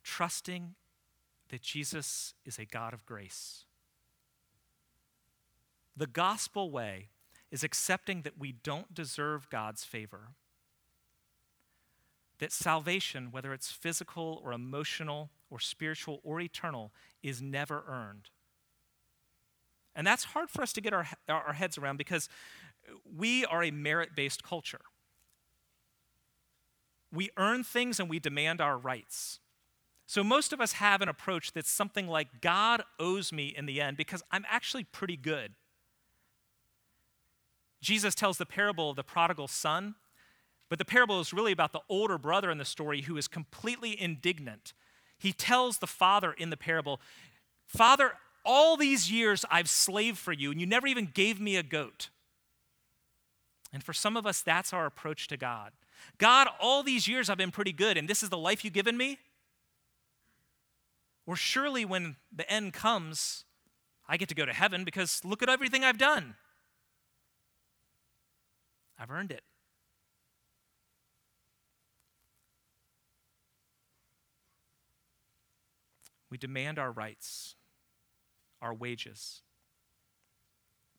trusting 0.03 0.75
that 1.49 1.63
Jesus 1.63 2.35
is 2.45 2.59
a 2.59 2.65
God 2.65 2.93
of 2.93 3.05
grace 3.07 3.65
the 5.99 6.07
gospel 6.07 6.71
way 6.71 7.09
is 7.51 7.65
accepting 7.65 8.23
that 8.23 8.39
we 8.39 8.53
don't 8.53 8.95
deserve 8.95 9.51
God's 9.51 9.83
favor, 9.83 10.29
that 12.39 12.53
salvation, 12.53 13.29
whether 13.31 13.53
it's 13.53 13.71
physical 13.71 14.41
or 14.45 14.53
emotional 14.53 15.31
or 15.51 15.59
spiritual 15.59 16.21
or 16.23 16.41
eternal, 16.41 16.93
is 17.23 17.43
never 17.43 17.85
earned. 17.89 18.31
And 19.95 20.07
that's 20.07 20.25
hard 20.25 20.49
for 20.49 20.63
us 20.63 20.73
to 20.75 20.81
get 20.81 20.93
our, 20.93 21.09
our 21.29 21.55
heads 21.55 21.77
around 21.77 21.97
because 21.97 22.29
we 23.17 23.45
are 23.45 23.65
a 23.65 23.71
merit 23.71 24.11
based 24.15 24.43
culture. 24.43 24.81
We 27.13 27.31
earn 27.37 27.65
things 27.65 27.99
and 27.99 28.09
we 28.09 28.19
demand 28.19 28.61
our 28.61 28.79
rights. 28.79 29.41
So 30.07 30.23
most 30.23 30.53
of 30.53 30.61
us 30.61 30.73
have 30.75 31.03
an 31.03 31.09
approach 31.09 31.53
that's 31.53 31.71
something 31.71 32.07
like 32.07 32.41
God 32.41 32.83
owes 32.99 33.33
me 33.33 33.49
in 33.49 33.67
the 33.67 33.81
end 33.81 33.97
because 33.97 34.23
I'm 34.31 34.45
actually 34.49 34.85
pretty 34.85 35.17
good. 35.17 35.53
Jesus 37.81 38.15
tells 38.15 38.39
the 38.39 38.47
parable 38.47 38.91
of 38.91 38.97
the 38.97 39.05
prodigal 39.05 39.49
son, 39.49 39.97
but 40.69 40.79
the 40.79 40.85
parable 40.85 41.21
is 41.21 41.33
really 41.33 41.53
about 41.53 41.73
the 41.73 41.81
older 41.89 42.19
brother 42.19 42.51
in 42.51 42.59
the 42.59 42.65
story 42.65 43.03
who 43.03 43.17
is 43.17 43.29
completely 43.29 44.01
indignant. 44.01 44.73
He 45.19 45.33
tells 45.33 45.79
the 45.79 45.87
father 45.87 46.33
in 46.33 46.51
the 46.51 46.57
parable, 46.57 47.01
Father, 47.67 48.13
all 48.45 48.77
these 48.77 49.11
years 49.11 49.45
I've 49.51 49.69
slaved 49.69 50.19
for 50.19 50.33
you, 50.33 50.51
and 50.51 50.61
you 50.61 50.67
never 50.67 50.87
even 50.87 51.07
gave 51.13 51.41
me 51.41 51.57
a 51.57 51.63
goat. 51.63 52.09
And 53.73 53.85
for 53.85 53.93
some 53.93 54.17
of 54.17 54.27
us, 54.27 54.41
that's 54.41 54.73
our 54.73 54.87
approach 54.87 55.29
to 55.29 55.37
God. 55.37 55.73
God, 56.17 56.49
all 56.61 56.83
these 56.83 57.07
years 57.07 57.29
I've 57.29 57.37
been 57.37 57.51
pretty 57.51 57.73
good, 57.73 57.97
and 57.97 58.09
this 58.09 58.23
is 58.23 58.31
the 58.31 58.39
life 58.39 58.65
you've 58.65 58.75
given 58.75 58.97
me? 58.97 59.19
Or 61.27 61.37
surely 61.37 61.85
when 61.85 62.17
the 62.35 62.51
end 62.51 62.73
comes, 62.73 63.45
I 64.09 64.17
get 64.17 64.31
to 64.31 64.35
go 64.35 64.47
to 64.47 64.53
heaven 64.53 64.85
because 64.85 65.23
look 65.25 65.43
at 65.43 65.51
everything 65.51 65.85
I've 65.85 65.99
done. 65.99 66.37
I've 68.99 69.11
earned 69.11 69.31
it. 69.31 69.43
We 76.31 76.39
demand 76.39 76.79
our 76.79 76.93
rights, 76.93 77.57
our 78.61 78.75
wages. 78.75 79.43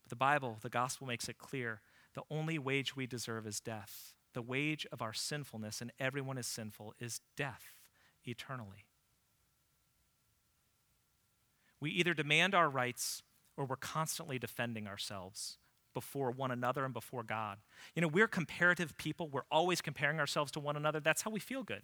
But 0.04 0.10
the 0.10 0.16
Bible, 0.16 0.58
the 0.62 0.70
gospel 0.70 1.08
makes 1.08 1.30
it 1.30 1.38
clear 1.38 1.82
the 2.16 2.24
only 2.32 2.58
wage 2.58 2.96
we 2.96 3.06
deserve 3.06 3.46
is 3.46 3.60
death. 3.60 4.14
The 4.34 4.42
wage 4.42 4.86
of 4.92 5.02
our 5.02 5.14
sinfulness, 5.14 5.82
and 5.82 5.92
everyone 6.00 6.38
is 6.38 6.48
sinful, 6.48 6.94
is 7.00 7.22
death 7.36 7.82
eternally. 8.26 8.86
We 11.80 11.92
either 11.92 12.14
demand 12.14 12.54
our 12.54 12.70
rights 12.70 13.24
or 13.58 13.66
we're 13.66 13.76
constantly 13.76 14.38
defending 14.40 14.88
ourselves 14.88 15.58
before 15.94 16.32
one 16.32 16.52
another 16.52 16.86
and 16.86 16.94
before 16.94 17.24
God. 17.24 17.58
You 17.96 18.02
know, 18.02 18.08
we're 18.08 18.28
comparative 18.28 18.98
people. 18.98 19.28
We're 19.28 19.42
always 19.52 19.82
comparing 19.82 20.20
ourselves 20.20 20.52
to 20.54 20.60
one 20.60 20.76
another. 20.76 21.00
That's 21.00 21.24
how 21.24 21.32
we 21.32 21.40
feel 21.40 21.64
good. 21.64 21.84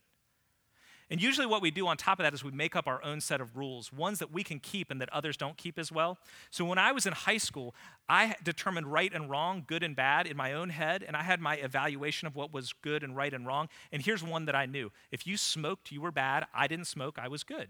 And 1.10 1.22
usually, 1.22 1.46
what 1.46 1.62
we 1.62 1.70
do 1.70 1.86
on 1.86 1.98
top 1.98 2.20
of 2.20 2.24
that 2.24 2.34
is 2.34 2.44
we 2.44 2.52
make 2.52 2.76
up 2.76 2.88
our 2.88 3.04
own 3.04 3.22
set 3.22 3.40
of 3.40 3.56
rules, 3.56 3.94
ones 3.94 4.18
that 4.18 4.32
we 4.32 4.44
can 4.44 4.60
keep 4.60 4.90
and 4.90 5.00
that 5.02 5.10
others 5.14 5.38
don't 5.38 5.56
keep 5.56 5.78
as 5.78 5.92
well. 5.92 6.18
So, 6.50 6.66
when 6.66 6.80
I 6.80 6.92
was 6.94 7.06
in 7.06 7.14
high 7.14 7.38
school, 7.38 7.76
I 8.10 8.36
determined 8.44 8.92
right 8.92 9.14
and 9.14 9.30
wrong, 9.30 9.66
good 9.68 9.84
and 9.84 9.96
bad 9.96 10.26
in 10.26 10.36
my 10.36 10.54
own 10.54 10.70
head, 10.70 11.04
and 11.04 11.16
I 11.16 11.22
had 11.22 11.40
my 11.40 11.58
evaluation 11.58 12.28
of 12.28 12.36
what 12.36 12.52
was 12.52 12.74
good 12.82 13.04
and 13.04 13.16
right 13.16 13.32
and 13.32 13.46
wrong. 13.46 13.70
And 13.92 14.02
here's 14.02 14.24
one 14.24 14.46
that 14.46 14.56
I 14.56 14.66
knew 14.66 14.92
if 15.12 15.28
you 15.28 15.38
smoked, 15.38 15.92
you 15.92 16.02
were 16.02 16.12
bad. 16.12 16.48
I 16.56 16.66
didn't 16.66 16.86
smoke, 16.86 17.20
I 17.22 17.28
was 17.28 17.44
good. 17.44 17.70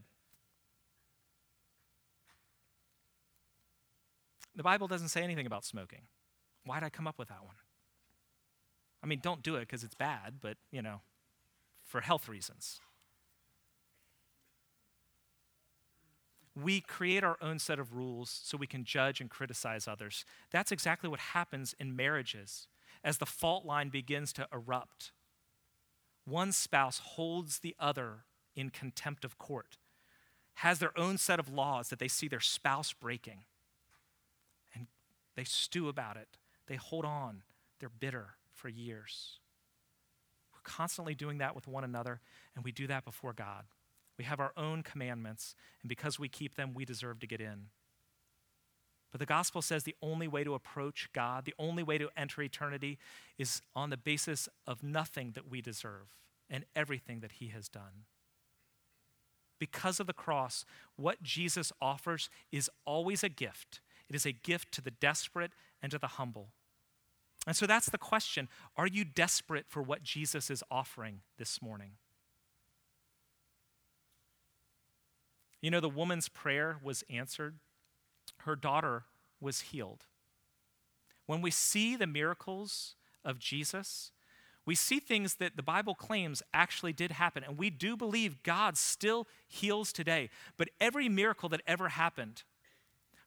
The 4.55 4.63
Bible 4.63 4.87
doesn't 4.87 5.09
say 5.09 5.21
anything 5.21 5.45
about 5.45 5.65
smoking. 5.65 6.03
Why'd 6.63 6.83
I 6.83 6.89
come 6.89 7.07
up 7.07 7.19
with 7.19 7.27
that 7.27 7.43
one? 7.43 7.55
I 9.03 9.07
mean, 9.07 9.19
don't 9.21 9.43
do 9.43 9.55
it 9.57 9.61
because 9.61 9.83
it's 9.83 9.93
bad, 9.93 10.35
but, 10.41 10.55
you 10.71 10.81
know, 10.81 11.01
for 11.83 11.99
health 12.01 12.29
reasons. 12.29 12.79
We 16.55 16.79
create 16.79 17.23
our 17.23 17.37
own 17.41 17.59
set 17.59 17.79
of 17.79 17.93
rules 17.93 18.39
so 18.43 18.57
we 18.57 18.67
can 18.67 18.85
judge 18.85 19.19
and 19.19 19.29
criticize 19.29 19.87
others. 19.87 20.23
That's 20.51 20.71
exactly 20.71 21.09
what 21.09 21.19
happens 21.19 21.75
in 21.79 21.95
marriages 21.95 22.67
as 23.03 23.17
the 23.17 23.25
fault 23.25 23.65
line 23.65 23.89
begins 23.89 24.31
to 24.33 24.47
erupt. 24.53 25.11
One 26.23 26.51
spouse 26.51 26.99
holds 27.03 27.59
the 27.59 27.75
other 27.79 28.25
in 28.55 28.69
contempt 28.69 29.25
of 29.25 29.37
court, 29.37 29.77
has 30.55 30.79
their 30.79 30.97
own 30.97 31.17
set 31.17 31.39
of 31.39 31.49
laws 31.49 31.89
that 31.89 31.99
they 31.99 32.07
see 32.07 32.27
their 32.27 32.39
spouse 32.39 32.93
breaking, 32.93 33.43
and 34.73 34.87
they 35.35 35.43
stew 35.43 35.89
about 35.89 36.15
it. 36.15 36.37
They 36.67 36.77
hold 36.77 37.05
on, 37.05 37.43
they're 37.79 37.89
bitter 37.89 38.35
for 38.53 38.69
years. 38.69 39.39
We're 40.53 40.61
constantly 40.63 41.13
doing 41.13 41.39
that 41.39 41.53
with 41.53 41.67
one 41.67 41.83
another, 41.83 42.21
and 42.55 42.63
we 42.63 42.71
do 42.71 42.87
that 42.87 43.03
before 43.03 43.33
God. 43.33 43.65
We 44.17 44.25
have 44.25 44.39
our 44.39 44.53
own 44.55 44.83
commandments, 44.83 45.55
and 45.81 45.89
because 45.89 46.19
we 46.19 46.29
keep 46.29 46.55
them, 46.55 46.73
we 46.73 46.85
deserve 46.85 47.19
to 47.19 47.27
get 47.27 47.41
in. 47.41 47.67
But 49.11 49.19
the 49.19 49.25
gospel 49.25 49.61
says 49.61 49.83
the 49.83 49.95
only 50.01 50.27
way 50.27 50.43
to 50.43 50.55
approach 50.55 51.09
God, 51.13 51.45
the 51.45 51.55
only 51.57 51.83
way 51.83 51.97
to 51.97 52.09
enter 52.17 52.41
eternity, 52.41 52.97
is 53.37 53.61
on 53.75 53.89
the 53.89 53.97
basis 53.97 54.49
of 54.67 54.83
nothing 54.83 55.31
that 55.35 55.49
we 55.49 55.61
deserve 55.61 56.17
and 56.49 56.65
everything 56.75 57.21
that 57.21 57.33
He 57.33 57.47
has 57.47 57.69
done. 57.69 58.05
Because 59.59 59.99
of 59.99 60.07
the 60.07 60.13
cross, 60.13 60.65
what 60.97 61.23
Jesus 61.23 61.71
offers 61.81 62.29
is 62.51 62.69
always 62.85 63.23
a 63.23 63.29
gift. 63.29 63.79
It 64.09 64.15
is 64.15 64.25
a 64.25 64.33
gift 64.33 64.73
to 64.73 64.81
the 64.81 64.91
desperate 64.91 65.51
and 65.81 65.91
to 65.91 65.97
the 65.97 66.07
humble. 66.07 66.49
And 67.47 67.55
so 67.55 67.65
that's 67.65 67.89
the 67.89 67.97
question 67.97 68.49
Are 68.75 68.87
you 68.87 69.05
desperate 69.05 69.65
for 69.69 69.81
what 69.81 70.03
Jesus 70.03 70.49
is 70.49 70.63
offering 70.69 71.21
this 71.37 71.61
morning? 71.61 71.91
You 75.65 75.71
know, 75.71 75.79
the 75.79 75.89
woman's 75.89 76.29
prayer 76.29 76.77
was 76.83 77.03
answered, 77.09 77.55
her 78.41 78.55
daughter 78.55 79.05
was 79.41 79.61
healed. 79.61 80.03
When 81.25 81.41
we 81.41 81.49
see 81.49 81.95
the 81.95 82.05
miracles 82.05 82.93
of 83.23 83.39
Jesus, 83.39 84.11
we 84.63 84.75
see 84.75 84.99
things 84.99 85.37
that 85.37 85.55
the 85.55 85.63
Bible 85.63 85.95
claims 85.95 86.43
actually 86.53 86.93
did 86.93 87.13
happen. 87.13 87.43
And 87.43 87.57
we 87.57 87.71
do 87.71 87.97
believe 87.97 88.43
God 88.43 88.77
still 88.77 89.25
heals 89.47 89.91
today. 89.91 90.29
But 90.55 90.69
every 90.79 91.09
miracle 91.09 91.49
that 91.49 91.63
ever 91.65 91.89
happened, 91.89 92.43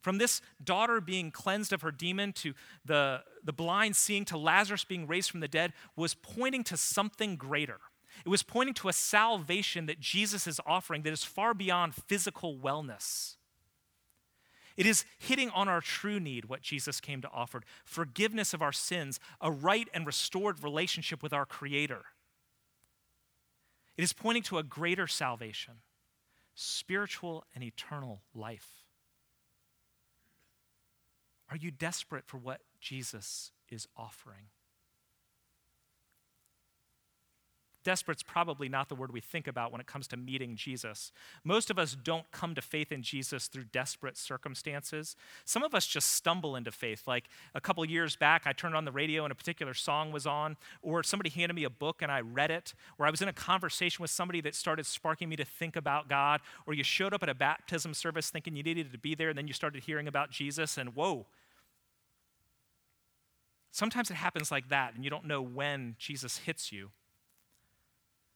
from 0.01 0.18
this 0.18 0.40
daughter 0.62 1.01
being 1.01 1.33
cleansed 1.33 1.72
of 1.72 1.83
her 1.83 1.90
demon 1.90 2.33
to 2.35 2.55
the, 2.85 3.24
the 3.42 3.53
blind 3.53 3.96
seeing 3.96 4.24
to 4.27 4.38
Lazarus 4.38 4.85
being 4.85 5.09
raised 5.09 5.29
from 5.29 5.40
the 5.40 5.48
dead, 5.48 5.72
was 5.96 6.14
pointing 6.14 6.62
to 6.62 6.77
something 6.77 7.35
greater. 7.35 7.81
It 8.24 8.28
was 8.28 8.42
pointing 8.42 8.74
to 8.74 8.88
a 8.88 8.92
salvation 8.92 9.87
that 9.87 10.00
Jesus 10.00 10.46
is 10.46 10.61
offering 10.66 11.02
that 11.02 11.12
is 11.12 11.24
far 11.24 11.54
beyond 11.54 11.94
physical 11.94 12.57
wellness. 12.57 13.37
It 14.76 14.87
is 14.87 15.04
hitting 15.18 15.50
on 15.50 15.68
our 15.68 15.81
true 15.81 16.20
need, 16.20 16.44
what 16.44 16.62
Jesus 16.62 17.00
came 17.00 17.20
to 17.22 17.31
offer 17.33 17.62
forgiveness 17.85 18.54
of 18.54 18.62
our 18.62 18.72
sins, 18.72 19.18
a 19.40 19.50
right 19.50 19.88
and 19.92 20.07
restored 20.07 20.62
relationship 20.62 21.22
with 21.22 21.33
our 21.33 21.44
Creator. 21.44 22.02
It 23.96 24.04
is 24.04 24.12
pointing 24.12 24.44
to 24.44 24.59
a 24.59 24.62
greater 24.62 25.09
salvation, 25.09 25.74
spiritual 26.54 27.44
and 27.54 27.64
eternal 27.64 28.22
life. 28.33 28.68
Are 31.50 31.57
you 31.57 31.72
desperate 31.72 32.24
for 32.26 32.37
what 32.37 32.61
Jesus 32.81 33.50
is 33.68 33.88
offering? 33.96 34.50
Desperate's 37.88 38.22
probably 38.22 38.68
not 38.68 38.90
the 38.90 38.94
word 38.94 39.14
we 39.14 39.22
think 39.22 39.46
about 39.46 39.72
when 39.72 39.81
it 39.81 39.87
comes 39.87 40.07
to 40.09 40.16
meeting 40.18 40.57
Jesus. 40.57 41.11
Most 41.42 41.70
of 41.70 41.79
us 41.79 41.96
don't 41.96 42.31
come 42.33 42.55
to 42.55 42.61
faith 42.61 42.92
in 42.92 43.03
Jesus 43.03 43.46
through 43.46 43.64
desperate 43.64 44.18
circumstances. 44.18 45.16
Some 45.46 45.62
of 45.62 45.74
us 45.74 45.87
just 45.87 46.12
stumble 46.12 46.55
into 46.55 46.70
faith. 46.70 47.09
Like 47.09 47.31
a 47.55 47.62
couple 47.62 47.83
years 47.87 48.14
back, 48.14 48.42
I 48.44 48.53
turned 48.53 48.74
on 48.74 48.85
the 48.85 48.92
radio 48.92 49.24
and 49.24 49.33
a 49.33 49.35
particular 49.35 49.72
song 49.72 50.12
was 50.12 50.27
on, 50.27 50.59
or 50.83 51.03
somebody 51.03 51.31
handed 51.31 51.55
me 51.55 51.64
a 51.64 51.70
book 51.70 52.03
and 52.03 52.12
I 52.12 52.20
read 52.20 52.51
it, 52.51 52.74
or 52.98 53.07
I 53.07 53.11
was 53.11 53.22
in 53.22 53.29
a 53.29 53.33
conversation 53.33 54.03
with 54.03 54.11
somebody 54.11 54.42
that 54.42 54.55
started 54.55 54.85
sparking 54.85 55.31
me 55.31 55.37
to 55.37 55.46
think 55.46 55.74
about 55.74 56.11
God, 56.11 56.42
or 56.66 56.74
you 56.74 56.85
showed 56.85 57.14
up 57.14 57.22
at 57.22 57.31
a 57.31 57.35
baptism 57.35 57.94
service 57.94 58.29
thinking 58.29 58.55
you 58.55 58.62
needed 58.62 58.92
to 58.92 58.98
be 58.98 59.14
there, 59.14 59.31
and 59.31 59.38
then 59.38 59.46
you 59.46 59.55
started 59.55 59.85
hearing 59.85 60.07
about 60.07 60.31
Jesus, 60.31 60.77
and 60.77 60.94
whoa. 60.94 61.24
Sometimes 63.70 64.11
it 64.11 64.16
happens 64.16 64.51
like 64.51 64.68
that, 64.68 64.94
and 64.94 65.05
you 65.05 65.09
don't 65.09 65.24
know 65.24 65.40
when 65.40 65.96
Jesus 65.98 66.37
hits 66.37 66.70
you. 66.70 66.90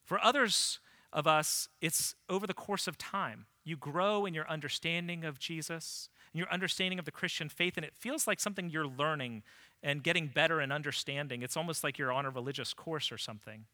For 0.05 0.23
others 0.23 0.81
of 1.13 1.27
us, 1.27 1.69
it's 1.81 2.15
over 2.29 2.47
the 2.47 2.55
course 2.55 2.87
of 2.87 2.99
time. 2.99 3.47
You 3.65 3.77
grow 3.77 4.27
in 4.27 4.35
your 4.35 4.49
understanding 4.49 5.25
of 5.25 5.39
Jesus 5.39 6.09
and 6.33 6.39
your 6.39 6.51
understanding 6.51 6.99
of 6.99 7.05
the 7.05 7.13
Christian 7.13 7.49
faith, 7.49 7.77
and 7.77 7.85
it 7.85 7.95
feels 7.95 8.27
like 8.27 8.41
something 8.41 8.71
you're 8.71 8.87
learning 8.87 9.43
and 9.83 10.03
getting 10.03 10.27
better 10.29 10.61
and 10.61 10.73
understanding. 10.73 11.43
It's 11.43 11.57
almost 11.57 11.85
like 11.85 11.99
you're 11.99 12.13
on 12.13 12.27
a 12.27 12.31
religious 12.31 12.73
course 12.73 13.13
or 13.13 13.19
something. 13.19 13.67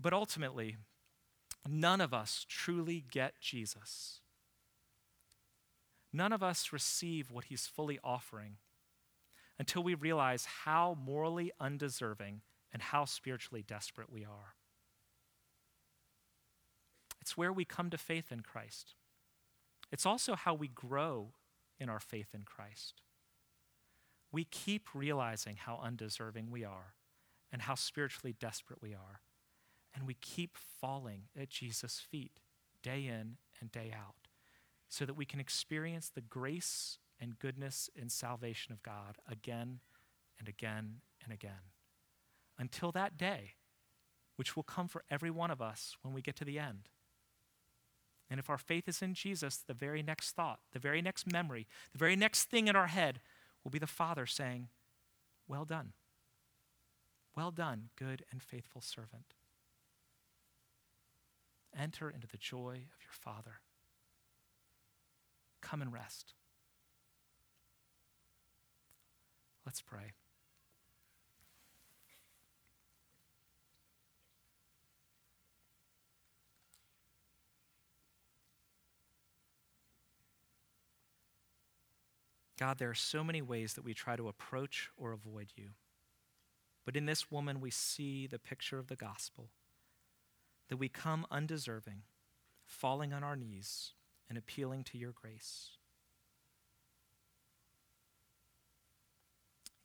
But 0.00 0.12
ultimately, 0.12 0.76
none 1.68 2.00
of 2.00 2.14
us 2.14 2.46
truly 2.48 3.04
get 3.10 3.40
Jesus. 3.40 4.20
None 6.12 6.32
of 6.32 6.42
us 6.42 6.72
receive 6.72 7.30
what 7.32 7.44
he's 7.44 7.66
fully 7.66 7.98
offering 8.04 8.58
until 9.58 9.82
we 9.82 9.94
realize 9.94 10.46
how 10.64 10.96
morally 11.04 11.52
undeserving 11.60 12.42
and 12.72 12.82
how 12.82 13.04
spiritually 13.04 13.64
desperate 13.66 14.10
we 14.10 14.24
are. 14.24 14.54
It's 17.20 17.36
where 17.36 17.52
we 17.52 17.64
come 17.64 17.90
to 17.90 17.98
faith 17.98 18.30
in 18.30 18.40
Christ. 18.40 18.94
It's 19.90 20.06
also 20.06 20.34
how 20.34 20.54
we 20.54 20.68
grow 20.68 21.32
in 21.78 21.88
our 21.88 22.00
faith 22.00 22.28
in 22.34 22.42
Christ. 22.42 23.02
We 24.30 24.44
keep 24.44 24.94
realizing 24.94 25.56
how 25.56 25.80
undeserving 25.82 26.50
we 26.50 26.64
are 26.64 26.94
and 27.52 27.62
how 27.62 27.74
spiritually 27.74 28.34
desperate 28.38 28.82
we 28.82 28.94
are. 28.94 29.20
And 29.94 30.06
we 30.06 30.14
keep 30.14 30.56
falling 30.56 31.24
at 31.38 31.48
Jesus' 31.48 31.98
feet 31.98 32.32
day 32.82 33.06
in 33.06 33.38
and 33.60 33.72
day 33.72 33.92
out 33.94 34.28
so 34.88 35.04
that 35.04 35.14
we 35.14 35.24
can 35.24 35.40
experience 35.40 36.08
the 36.08 36.20
grace 36.20 36.98
and 37.20 37.38
goodness 37.38 37.90
and 37.98 38.10
salvation 38.10 38.72
of 38.72 38.82
God 38.82 39.18
again 39.30 39.80
and 40.38 40.48
again 40.48 41.00
and 41.22 41.32
again. 41.32 41.72
Until 42.58 42.92
that 42.92 43.16
day, 43.16 43.54
which 44.36 44.54
will 44.54 44.62
come 44.62 44.88
for 44.88 45.02
every 45.10 45.30
one 45.30 45.50
of 45.50 45.60
us 45.60 45.96
when 46.02 46.14
we 46.14 46.22
get 46.22 46.36
to 46.36 46.44
the 46.44 46.58
end. 46.58 46.88
And 48.30 48.38
if 48.38 48.50
our 48.50 48.58
faith 48.58 48.88
is 48.88 49.02
in 49.02 49.14
Jesus, 49.14 49.56
the 49.56 49.74
very 49.74 50.02
next 50.02 50.32
thought, 50.32 50.60
the 50.72 50.78
very 50.78 51.00
next 51.00 51.30
memory, 51.30 51.66
the 51.92 51.98
very 51.98 52.14
next 52.14 52.44
thing 52.44 52.68
in 52.68 52.76
our 52.76 52.86
head 52.86 53.20
will 53.64 53.70
be 53.70 53.78
the 53.78 53.86
Father 53.86 54.26
saying, 54.26 54.68
Well 55.46 55.64
done. 55.64 55.92
Well 57.34 57.50
done, 57.50 57.88
good 57.96 58.24
and 58.30 58.42
faithful 58.42 58.80
servant. 58.80 59.34
Enter 61.76 62.10
into 62.10 62.26
the 62.26 62.36
joy 62.36 62.86
of 62.94 63.02
your 63.02 63.12
Father. 63.12 63.60
Come 65.60 65.82
and 65.82 65.92
rest. 65.92 66.34
Let's 69.68 69.82
pray. 69.82 70.12
God, 82.58 82.78
there 82.78 82.88
are 82.88 82.94
so 82.94 83.22
many 83.22 83.42
ways 83.42 83.74
that 83.74 83.84
we 83.84 83.92
try 83.92 84.16
to 84.16 84.28
approach 84.28 84.88
or 84.96 85.12
avoid 85.12 85.48
you. 85.54 85.72
But 86.86 86.96
in 86.96 87.04
this 87.04 87.30
woman, 87.30 87.60
we 87.60 87.70
see 87.70 88.26
the 88.26 88.38
picture 88.38 88.78
of 88.78 88.86
the 88.86 88.96
gospel 88.96 89.50
that 90.70 90.78
we 90.78 90.88
come 90.88 91.26
undeserving, 91.30 92.04
falling 92.64 93.12
on 93.12 93.22
our 93.22 93.36
knees, 93.36 93.92
and 94.30 94.38
appealing 94.38 94.84
to 94.84 94.96
your 94.96 95.12
grace. 95.12 95.77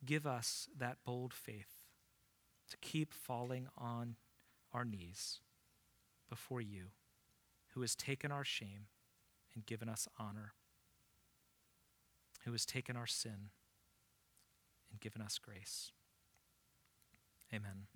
Give 0.05 0.27
us 0.27 0.67
that 0.77 0.97
bold 1.05 1.33
faith 1.33 1.77
to 2.69 2.77
keep 2.77 3.13
falling 3.13 3.67
on 3.77 4.15
our 4.73 4.83
knees 4.83 5.39
before 6.29 6.61
you, 6.61 6.87
who 7.73 7.81
has 7.81 7.95
taken 7.95 8.31
our 8.31 8.43
shame 8.43 8.87
and 9.53 9.65
given 9.65 9.87
us 9.87 10.07
honor, 10.19 10.53
who 12.43 12.51
has 12.51 12.65
taken 12.65 12.97
our 12.97 13.07
sin 13.07 13.51
and 14.91 14.99
given 14.99 15.21
us 15.21 15.37
grace. 15.37 15.91
Amen. 17.53 17.87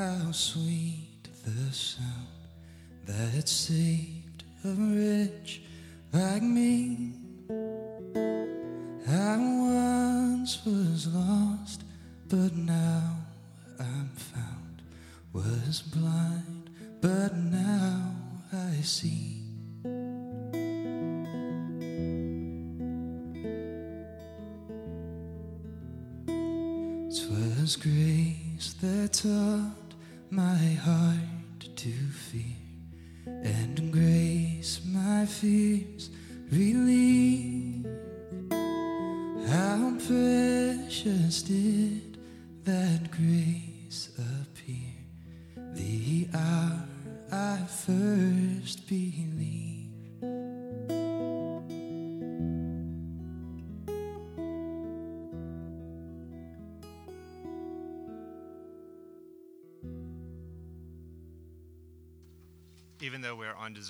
How 0.00 0.32
sweet 0.32 1.28
the 1.44 1.72
sound 1.74 2.06
that 3.06 3.46
saved 3.46 4.44
a 4.64 4.68
wretch 4.68 5.60
like 6.14 6.42
me. 6.42 7.19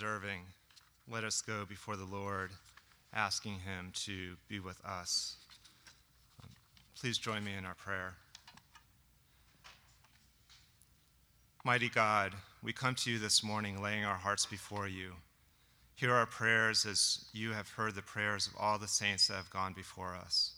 Though 0.00 0.18
let 1.10 1.24
us 1.24 1.42
go 1.42 1.64
before 1.68 1.96
the 1.96 2.04
Lord, 2.04 2.50
asking 3.12 3.60
Him 3.60 3.92
to 4.06 4.36
be 4.48 4.60
with 4.60 4.82
us. 4.84 5.36
Please 6.98 7.18
join 7.18 7.44
me 7.44 7.52
in 7.54 7.64
our 7.64 7.74
prayer. 7.74 8.14
Mighty 11.64 11.88
God, 11.88 12.32
we 12.62 12.72
come 12.72 12.94
to 12.94 13.10
you 13.10 13.18
this 13.18 13.42
morning 13.42 13.82
laying 13.82 14.04
our 14.04 14.16
hearts 14.16 14.46
before 14.46 14.88
you. 14.88 15.12
Hear 15.96 16.14
our 16.14 16.26
prayers 16.26 16.86
as 16.86 17.26
you 17.34 17.52
have 17.52 17.68
heard 17.68 17.94
the 17.94 18.02
prayers 18.02 18.46
of 18.46 18.54
all 18.58 18.78
the 18.78 18.88
saints 18.88 19.28
that 19.28 19.34
have 19.34 19.50
gone 19.50 19.74
before 19.74 20.14
us. 20.14 20.52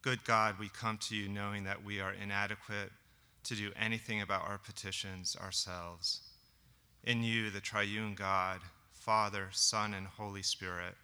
Good 0.00 0.24
God, 0.24 0.58
we 0.58 0.70
come 0.70 0.98
to 1.08 1.16
you 1.16 1.28
knowing 1.28 1.64
that 1.64 1.84
we 1.84 2.00
are 2.00 2.14
inadequate 2.14 2.92
to 3.44 3.54
do 3.54 3.72
anything 3.78 4.22
about 4.22 4.48
our 4.48 4.58
petitions 4.58 5.36
ourselves. 5.38 6.27
In 7.08 7.22
you, 7.22 7.48
the 7.48 7.60
triune 7.60 8.14
God, 8.14 8.60
Father, 8.92 9.48
Son, 9.50 9.94
and 9.94 10.06
Holy 10.06 10.42
Spirit, 10.42 10.94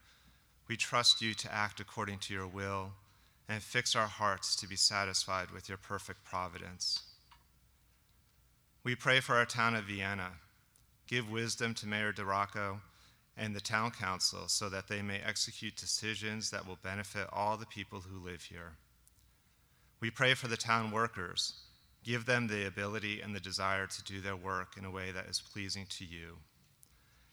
we 0.68 0.76
trust 0.76 1.22
you 1.22 1.32
to 1.32 1.50
act 1.50 1.80
according 1.80 2.18
to 2.18 2.34
your 2.34 2.46
will 2.46 2.90
and 3.48 3.62
fix 3.62 3.96
our 3.96 4.06
hearts 4.06 4.54
to 4.56 4.68
be 4.68 4.76
satisfied 4.76 5.50
with 5.50 5.66
your 5.66 5.78
perfect 5.78 6.22
providence. 6.22 7.04
We 8.84 8.94
pray 8.94 9.20
for 9.20 9.36
our 9.36 9.46
town 9.46 9.74
of 9.74 9.84
Vienna. 9.84 10.32
Give 11.06 11.30
wisdom 11.30 11.72
to 11.72 11.86
Mayor 11.86 12.12
DiRocco 12.12 12.80
and 13.34 13.56
the 13.56 13.62
town 13.62 13.90
council 13.90 14.46
so 14.48 14.68
that 14.68 14.88
they 14.88 15.00
may 15.00 15.20
execute 15.26 15.74
decisions 15.74 16.50
that 16.50 16.68
will 16.68 16.78
benefit 16.82 17.28
all 17.32 17.56
the 17.56 17.64
people 17.64 18.00
who 18.00 18.22
live 18.22 18.42
here. 18.42 18.72
We 20.00 20.10
pray 20.10 20.34
for 20.34 20.48
the 20.48 20.58
town 20.58 20.90
workers. 20.90 21.54
Give 22.04 22.26
them 22.26 22.48
the 22.48 22.66
ability 22.66 23.22
and 23.22 23.34
the 23.34 23.40
desire 23.40 23.86
to 23.86 24.04
do 24.04 24.20
their 24.20 24.36
work 24.36 24.76
in 24.76 24.84
a 24.84 24.90
way 24.90 25.10
that 25.10 25.24
is 25.24 25.40
pleasing 25.40 25.86
to 25.88 26.04
you. 26.04 26.36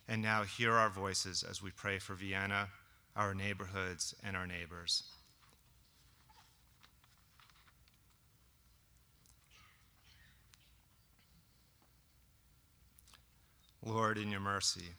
And 0.08 0.22
now 0.22 0.44
hear 0.44 0.74
our 0.74 0.90
voices 0.90 1.44
as 1.44 1.62
we 1.62 1.72
pray 1.72 2.00
for 2.00 2.16
Vienna, 2.16 2.70
our 3.16 3.34
neighborhoods, 3.34 4.16
and 4.24 4.38
our 4.38 4.48
neighbors. 4.48 5.04
Lord, 13.84 14.18
in 14.18 14.32
your 14.32 14.40
mercy. 14.40 14.92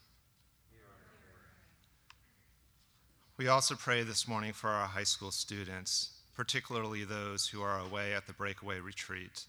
We 3.38 3.48
also 3.48 3.74
pray 3.74 4.02
this 4.02 4.28
morning 4.28 4.52
for 4.52 4.68
our 4.68 4.87
high 4.87 5.04
school 5.04 5.30
students, 5.30 6.11
particularly 6.37 7.04
those 7.04 7.48
who 7.48 7.62
are 7.62 7.80
away 7.80 8.12
at 8.12 8.26
the 8.26 8.32
breakaway 8.32 8.78
retreat. 8.78 9.46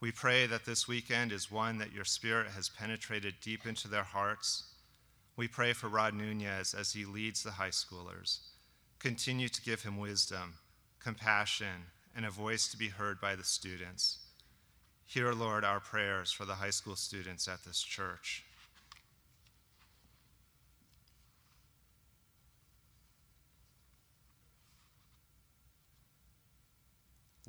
We 0.00 0.12
pray 0.12 0.46
that 0.46 0.64
this 0.64 0.86
weekend 0.86 1.32
is 1.32 1.50
one 1.50 1.78
that 1.78 1.92
your 1.92 2.04
Spirit 2.04 2.48
has 2.54 2.68
penetrated 2.68 3.34
deep 3.42 3.66
into 3.66 3.88
their 3.88 4.04
hearts. 4.04 4.74
We 5.36 5.48
pray 5.48 5.72
for 5.72 5.88
Rod 5.88 6.14
Nunez 6.14 6.72
as 6.72 6.92
he 6.92 7.04
leads 7.04 7.42
the 7.42 7.52
high 7.52 7.70
schoolers. 7.70 8.38
Continue 9.00 9.48
to 9.48 9.62
give 9.62 9.82
him 9.82 9.98
wisdom, 9.98 10.54
compassion, 11.00 11.86
and 12.14 12.24
a 12.24 12.30
voice 12.30 12.68
to 12.68 12.76
be 12.76 12.88
heard 12.88 13.20
by 13.20 13.34
the 13.34 13.44
students. 13.44 14.18
Hear, 15.04 15.32
Lord, 15.32 15.64
our 15.64 15.80
prayers 15.80 16.30
for 16.30 16.44
the 16.44 16.54
high 16.54 16.70
school 16.70 16.94
students 16.94 17.48
at 17.48 17.64
this 17.64 17.80
church. 17.82 18.44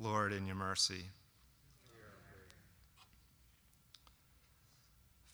Lord, 0.00 0.32
in 0.32 0.46
your 0.46 0.56
mercy. 0.56 1.04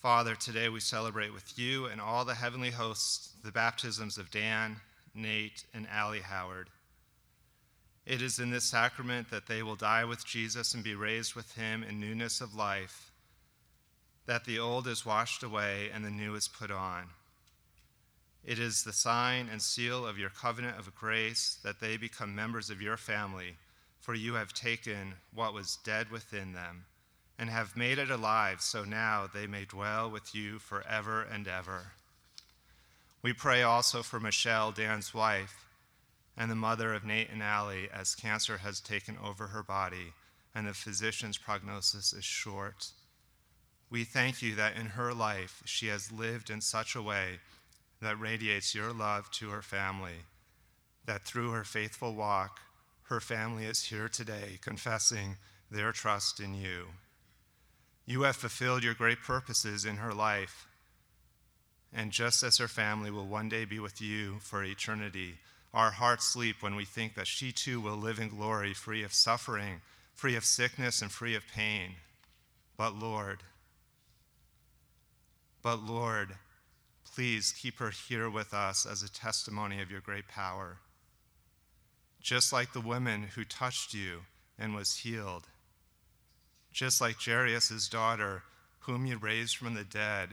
Father, 0.07 0.37
today 0.37 0.69
we 0.69 0.79
celebrate 0.79 1.35
with 1.35 1.59
you 1.59 1.87
and 1.87 2.01
all 2.01 2.25
the 2.25 2.37
heavenly 2.37 2.71
hosts 2.71 3.31
the 3.43 3.51
baptisms 3.51 4.19
of 4.19 4.31
Dan, 4.31 4.77
Nate, 5.17 5.65
and 5.75 5.85
Allie 5.89 6.21
Howard. 6.21 6.69
It 8.07 8.23
is 8.23 8.39
in 8.39 8.53
this 8.53 8.63
sacrament 8.63 9.33
that 9.33 9.49
they 9.49 9.65
will 9.65 9.75
die 9.75 10.05
with 10.05 10.25
Jesus 10.25 10.75
and 10.75 10.85
be 10.85 10.95
raised 10.95 11.35
with 11.35 11.57
him 11.57 11.83
in 11.83 11.99
newness 11.99 12.41
of 12.41 12.55
life, 12.55 13.11
that 14.27 14.45
the 14.45 14.61
old 14.61 14.87
is 14.87 15.05
washed 15.05 15.43
away 15.43 15.91
and 15.93 16.05
the 16.05 16.11
new 16.11 16.37
is 16.37 16.47
put 16.47 16.71
on. 16.71 17.07
It 18.45 18.61
is 18.61 18.85
the 18.85 18.93
sign 18.93 19.49
and 19.51 19.61
seal 19.61 20.07
of 20.07 20.21
your 20.21 20.31
covenant 20.31 20.79
of 20.79 20.95
grace 20.95 21.59
that 21.65 21.81
they 21.81 21.97
become 21.97 22.33
members 22.33 22.71
of 22.71 22.81
your 22.81 22.97
family, 22.97 23.57
for 23.99 24.15
you 24.15 24.35
have 24.35 24.53
taken 24.53 25.15
what 25.35 25.53
was 25.53 25.81
dead 25.85 26.13
within 26.13 26.53
them 26.53 26.85
and 27.39 27.51
have 27.51 27.77
made 27.77 27.99
it 27.99 28.11
alive, 28.11 28.61
so 28.61 28.85
now 28.85 29.29
they 29.33 29.47
may 29.47 29.65
dwell 29.65 30.11
with 30.11 30.35
you 30.35 30.59
forever 30.59 31.23
and 31.23 31.47
ever. 31.47 31.93
We 33.23 33.33
pray 33.33 33.63
also 33.63 34.03
for 34.03 34.21
Michelle, 34.21 34.73
Dan's 34.73 35.13
wife, 35.13 35.67
and 36.37 36.51
the 36.51 36.55
mother 36.55 36.95
of 36.95 37.05
Nate 37.05 37.31
and 37.31 37.43
Allie, 37.43 37.89
as 37.93 38.15
cancer 38.15 38.59
has 38.59 38.81
taken 38.81 39.17
over 39.23 39.49
her 39.49 39.63
body 39.63 40.13
and 40.57 40.67
the 40.67 40.73
physician's 40.73 41.37
prognosis 41.37 42.15
is 42.15 42.25
short. 42.25 42.89
We 43.91 44.05
thank 44.05 44.41
you 44.41 44.55
that 44.55 44.75
in 44.75 44.87
her 44.87 45.13
life 45.13 45.63
she 45.67 45.89
has 45.89 46.11
lived 46.11 46.49
in 46.49 46.63
such 46.63 46.97
a 46.97 47.03
way 47.03 47.41
that 48.01 48.19
radiates 48.19 48.75
your 48.75 48.91
love 48.95 49.31
to 49.33 49.51
her 49.51 49.61
family, 49.61 50.25
that 51.05 51.27
through 51.27 51.51
her 51.51 51.63
faithful 51.63 52.15
walk, 52.15 52.61
her 53.05 53.21
family 53.21 53.67
is 53.67 53.85
here 53.85 54.09
today 54.09 54.59
confessing 54.63 55.37
their 55.71 55.93
trust 55.93 56.41
in 56.41 56.55
you. 56.55 56.87
You 58.07 58.23
have 58.23 58.37
fulfilled 58.37 58.85
your 58.85 58.95
great 58.95 59.21
purposes 59.23 59.85
in 59.85 59.97
her 59.97 60.15
life. 60.15 60.69
And 61.93 62.13
just 62.13 62.43
as 62.43 62.59
her 62.59 62.69
family 62.69 63.11
will 63.11 63.27
one 63.27 63.49
day 63.49 63.65
be 63.65 63.81
with 63.81 64.01
you 64.01 64.37
for 64.41 64.63
eternity, 64.63 65.39
Our 65.77 65.91
hearts 65.91 66.25
sleep 66.25 66.63
when 66.63 66.75
we 66.75 66.87
think 66.87 67.15
that 67.17 67.27
she 67.27 67.53
too 67.53 67.83
will 67.83 67.99
live 67.99 68.19
in 68.19 68.31
glory, 68.31 68.73
free 68.73 69.03
of 69.03 69.13
suffering, 69.13 69.83
free 70.15 70.35
of 70.35 70.43
sickness, 70.47 71.03
and 71.03 71.13
free 71.13 71.35
of 71.35 71.43
pain. 71.55 71.97
But 72.79 72.95
Lord, 72.95 73.43
but 75.63 75.83
Lord, 75.83 76.37
please 77.05 77.53
keep 77.61 77.79
her 77.79 77.91
here 77.91 78.31
with 78.31 78.55
us 78.55 78.87
as 78.87 79.03
a 79.03 79.13
testimony 79.13 79.83
of 79.83 79.91
your 79.91 80.01
great 80.01 80.29
power. 80.29 80.79
Just 82.23 82.55
like 82.55 82.73
the 82.73 82.81
woman 82.81 83.25
who 83.35 83.45
touched 83.45 83.93
you 83.93 84.21
and 84.59 84.75
was 84.75 84.97
healed, 84.97 85.47
just 86.77 87.01
like 87.01 87.17
Jairus' 87.19 87.89
daughter, 87.89 88.43
whom 88.81 89.07
you 89.07 89.17
raised 89.17 89.57
from 89.57 89.73
the 89.73 89.83
dead, 89.83 90.29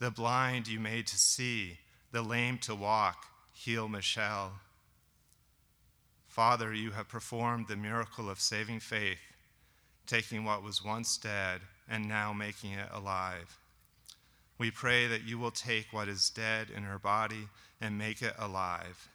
the 0.00 0.10
blind 0.10 0.66
you 0.66 0.80
made 0.80 1.06
to 1.06 1.16
see, 1.16 1.78
the 2.10 2.20
lame 2.20 2.58
to 2.58 2.74
walk, 2.74 3.26
heal 3.54 3.88
Michelle. 3.88 4.54
Father, 6.26 6.74
you 6.74 6.90
have 6.90 7.08
performed 7.08 7.68
the 7.68 7.76
miracle 7.76 8.28
of 8.28 8.40
saving 8.40 8.80
faith, 8.80 9.20
taking 10.04 10.44
what 10.44 10.64
was 10.64 10.84
once 10.84 11.16
dead 11.16 11.60
and 11.88 12.08
now 12.08 12.32
making 12.32 12.72
it 12.72 12.88
alive. 12.92 13.56
We 14.58 14.72
pray 14.72 15.06
that 15.06 15.22
you 15.22 15.38
will 15.38 15.52
take 15.52 15.92
what 15.92 16.08
is 16.08 16.28
dead 16.28 16.70
in 16.74 16.82
her 16.82 16.98
body 16.98 17.46
and 17.80 17.96
make 17.96 18.20
it 18.20 18.34
alive. 18.36 19.08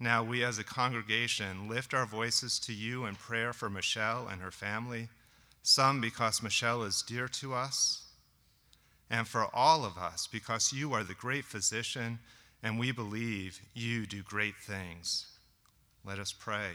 Now, 0.00 0.24
we 0.24 0.42
as 0.44 0.58
a 0.58 0.64
congregation 0.64 1.68
lift 1.68 1.94
our 1.94 2.06
voices 2.06 2.58
to 2.60 2.72
you 2.72 3.06
in 3.06 3.14
prayer 3.14 3.52
for 3.52 3.70
Michelle 3.70 4.26
and 4.28 4.42
her 4.42 4.50
family, 4.50 5.08
some 5.62 6.00
because 6.00 6.42
Michelle 6.42 6.82
is 6.82 7.02
dear 7.02 7.28
to 7.28 7.54
us, 7.54 8.04
and 9.08 9.26
for 9.28 9.48
all 9.54 9.84
of 9.84 9.96
us 9.96 10.26
because 10.26 10.72
you 10.72 10.92
are 10.92 11.04
the 11.04 11.14
great 11.14 11.44
physician 11.44 12.18
and 12.62 12.78
we 12.78 12.90
believe 12.90 13.60
you 13.74 14.06
do 14.06 14.22
great 14.22 14.56
things. 14.56 15.26
Let 16.04 16.18
us 16.18 16.32
pray. 16.32 16.72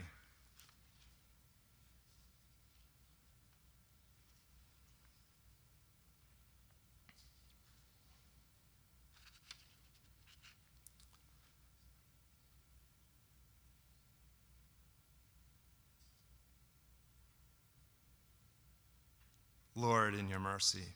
Lord, 19.80 20.14
in 20.14 20.28
your 20.28 20.40
mercy. 20.40 20.94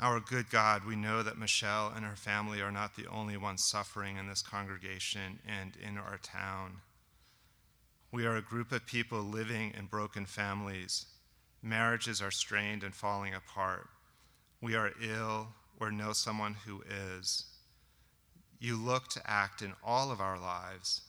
Our 0.00 0.18
good 0.18 0.50
God, 0.50 0.86
we 0.86 0.96
know 0.96 1.22
that 1.22 1.38
Michelle 1.38 1.92
and 1.94 2.04
her 2.04 2.16
family 2.16 2.62
are 2.62 2.72
not 2.72 2.96
the 2.96 3.06
only 3.06 3.36
ones 3.36 3.68
suffering 3.68 4.16
in 4.16 4.26
this 4.26 4.42
congregation 4.42 5.38
and 5.46 5.76
in 5.76 5.98
our 5.98 6.18
town. 6.22 6.78
We 8.10 8.24
are 8.26 8.36
a 8.36 8.42
group 8.42 8.72
of 8.72 8.86
people 8.86 9.22
living 9.22 9.72
in 9.76 9.86
broken 9.86 10.24
families. 10.24 11.06
Marriages 11.62 12.22
are 12.22 12.30
strained 12.30 12.82
and 12.82 12.94
falling 12.94 13.34
apart. 13.34 13.88
We 14.62 14.74
are 14.74 14.92
ill 15.02 15.48
or 15.78 15.90
know 15.90 16.12
someone 16.12 16.56
who 16.66 16.82
is. 17.18 17.44
You 18.58 18.76
look 18.76 19.08
to 19.08 19.30
act 19.30 19.60
in 19.60 19.74
all 19.84 20.10
of 20.10 20.20
our 20.20 20.38
lives. 20.38 21.02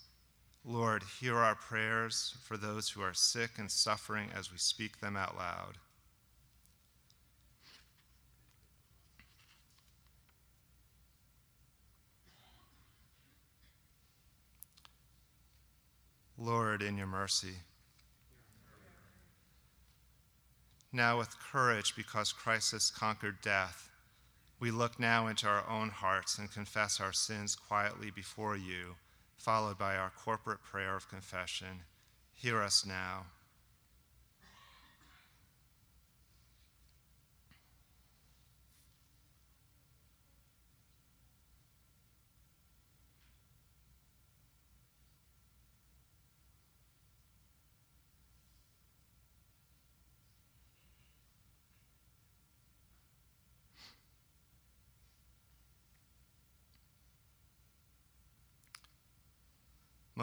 Lord, 0.68 1.04
hear 1.20 1.38
our 1.38 1.54
prayers 1.54 2.36
for 2.42 2.58
those 2.58 2.90
who 2.90 3.02
are 3.04 3.14
sick 3.14 3.52
and 3.60 3.70
suffering 3.70 4.30
as 4.36 4.52
we 4.52 4.58
speak 4.58 5.00
them 5.00 5.16
out 5.16 5.38
loud. 5.38 5.78
Lord, 16.36 16.82
in 16.82 16.98
your 16.98 17.08
mercy. 17.08 17.58
Now, 20.92 21.20
with 21.20 21.40
courage, 21.40 21.96
because 21.96 22.34
Christ 22.34 22.72
has 22.72 22.90
conquered 22.90 23.42
death, 23.42 23.90
we 24.60 24.72
look 24.72 25.00
now 25.00 25.28
into 25.28 25.48
our 25.48 25.68
own 25.70 25.90
hearts 25.90 26.40
and 26.40 26.52
confess 26.52 27.00
our 27.00 27.14
sins 27.14 27.56
quietly 27.56 28.10
before 28.10 28.58
you, 28.58 28.96
followed 29.46 29.78
by 29.78 29.96
our 29.96 30.10
corporate 30.10 30.64
prayer 30.64 30.96
of 30.96 31.08
confession. 31.08 31.84
Hear 32.34 32.64
us 32.64 32.84
now. 32.84 33.28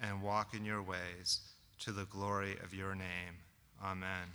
and 0.00 0.22
walk 0.22 0.54
in 0.54 0.64
your 0.64 0.82
ways 0.82 1.40
to 1.80 1.92
the 1.92 2.04
glory 2.06 2.56
of 2.62 2.74
your 2.74 2.94
name. 2.94 3.34
Amen. 3.84 4.28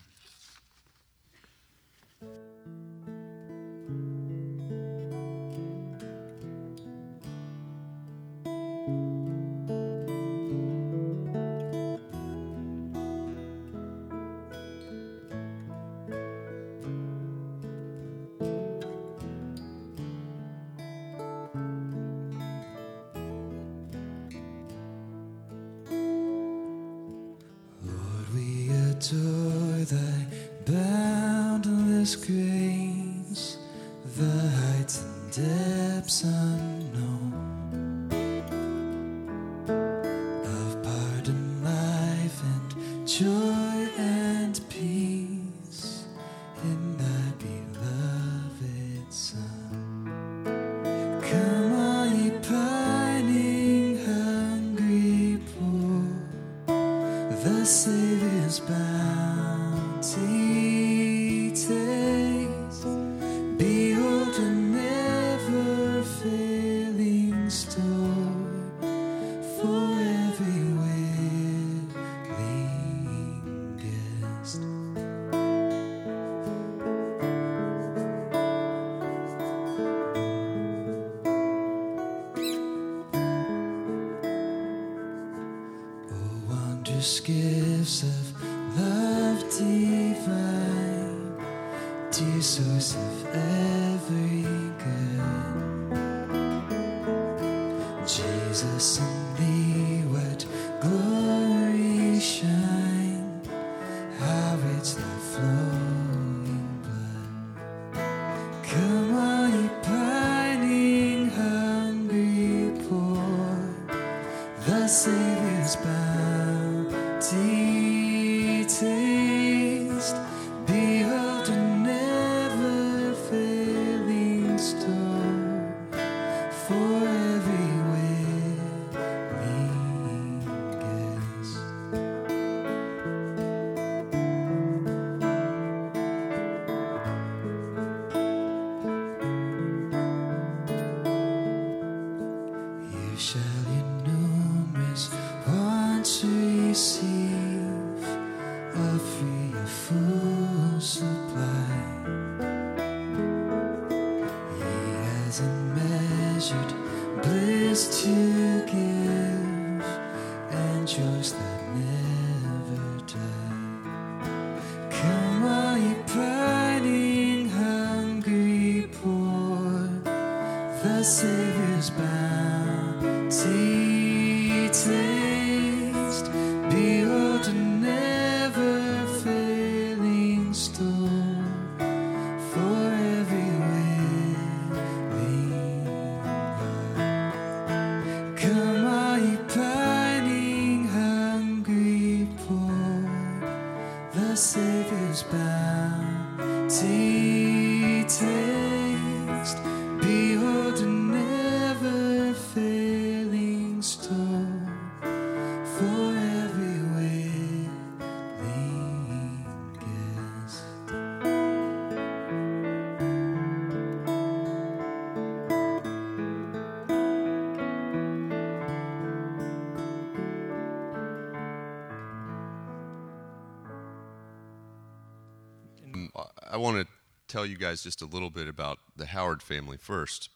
Want 226.61 226.85
to 226.85 226.87
tell 227.27 227.45
you 227.45 227.57
guys 227.57 227.81
just 227.81 228.01
a 228.01 228.05
little 228.05 228.29
bit 228.29 228.47
about 228.47 228.77
the 228.95 229.07
Howard 229.07 229.41
family 229.41 229.77
first. 229.77 230.29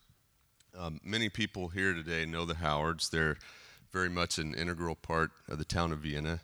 Um, 0.78 1.00
many 1.04 1.30
people 1.30 1.70
here 1.70 1.94
today 1.94 2.26
know 2.26 2.46
the 2.46 2.56
Howards. 2.56 3.10
They're 3.10 3.38
very 3.92 4.10
much 4.10 4.40
an 4.40 4.54
integral 4.56 4.96
part 4.96 5.32
of 5.48 5.58
the 5.58 5.66
town 5.66 5.92
of 5.92 6.00
Vienna. 6.00 6.40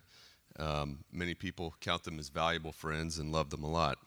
Um, 0.60 1.00
many 1.12 1.34
people 1.34 1.74
count 1.82 2.04
them 2.04 2.20
as 2.20 2.30
valuable 2.30 2.72
friends 2.72 3.18
and 3.18 3.32
love 3.32 3.50
them 3.50 3.64
a 3.64 3.70
lot. 3.70 3.98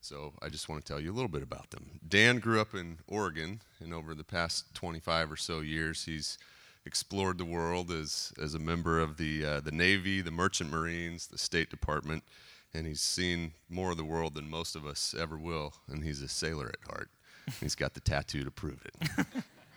So 0.00 0.32
I 0.42 0.48
just 0.48 0.68
want 0.68 0.84
to 0.84 0.92
tell 0.92 1.00
you 1.00 1.12
a 1.12 1.14
little 1.14 1.28
bit 1.28 1.42
about 1.42 1.70
them. 1.70 2.00
Dan 2.08 2.38
grew 2.38 2.60
up 2.60 2.74
in 2.74 2.98
Oregon, 3.06 3.60
and 3.80 3.92
over 3.92 4.14
the 4.14 4.24
past 4.24 4.74
25 4.74 5.32
or 5.32 5.36
so 5.36 5.60
years, 5.60 6.04
he's 6.06 6.38
explored 6.86 7.38
the 7.38 7.44
world 7.44 7.92
as, 7.92 8.32
as 8.42 8.54
a 8.54 8.58
member 8.58 8.98
of 8.98 9.16
the, 9.16 9.44
uh, 9.44 9.60
the 9.60 9.70
Navy, 9.70 10.20
the 10.20 10.32
Merchant 10.32 10.70
Marines, 10.70 11.28
the 11.28 11.38
State 11.38 11.70
Department, 11.70 12.24
and 12.74 12.86
he's 12.86 13.00
seen 13.00 13.52
more 13.68 13.90
of 13.90 13.96
the 13.96 14.04
world 14.04 14.34
than 14.34 14.48
most 14.48 14.76
of 14.76 14.86
us 14.86 15.14
ever 15.18 15.36
will, 15.36 15.74
and 15.88 16.04
he's 16.04 16.22
a 16.22 16.28
sailor 16.28 16.68
at 16.68 16.90
heart. 16.90 17.10
he's 17.60 17.74
got 17.74 17.94
the 17.94 18.00
tattoo 18.00 18.44
to 18.44 18.50
prove 18.50 18.80
it. 18.84 19.26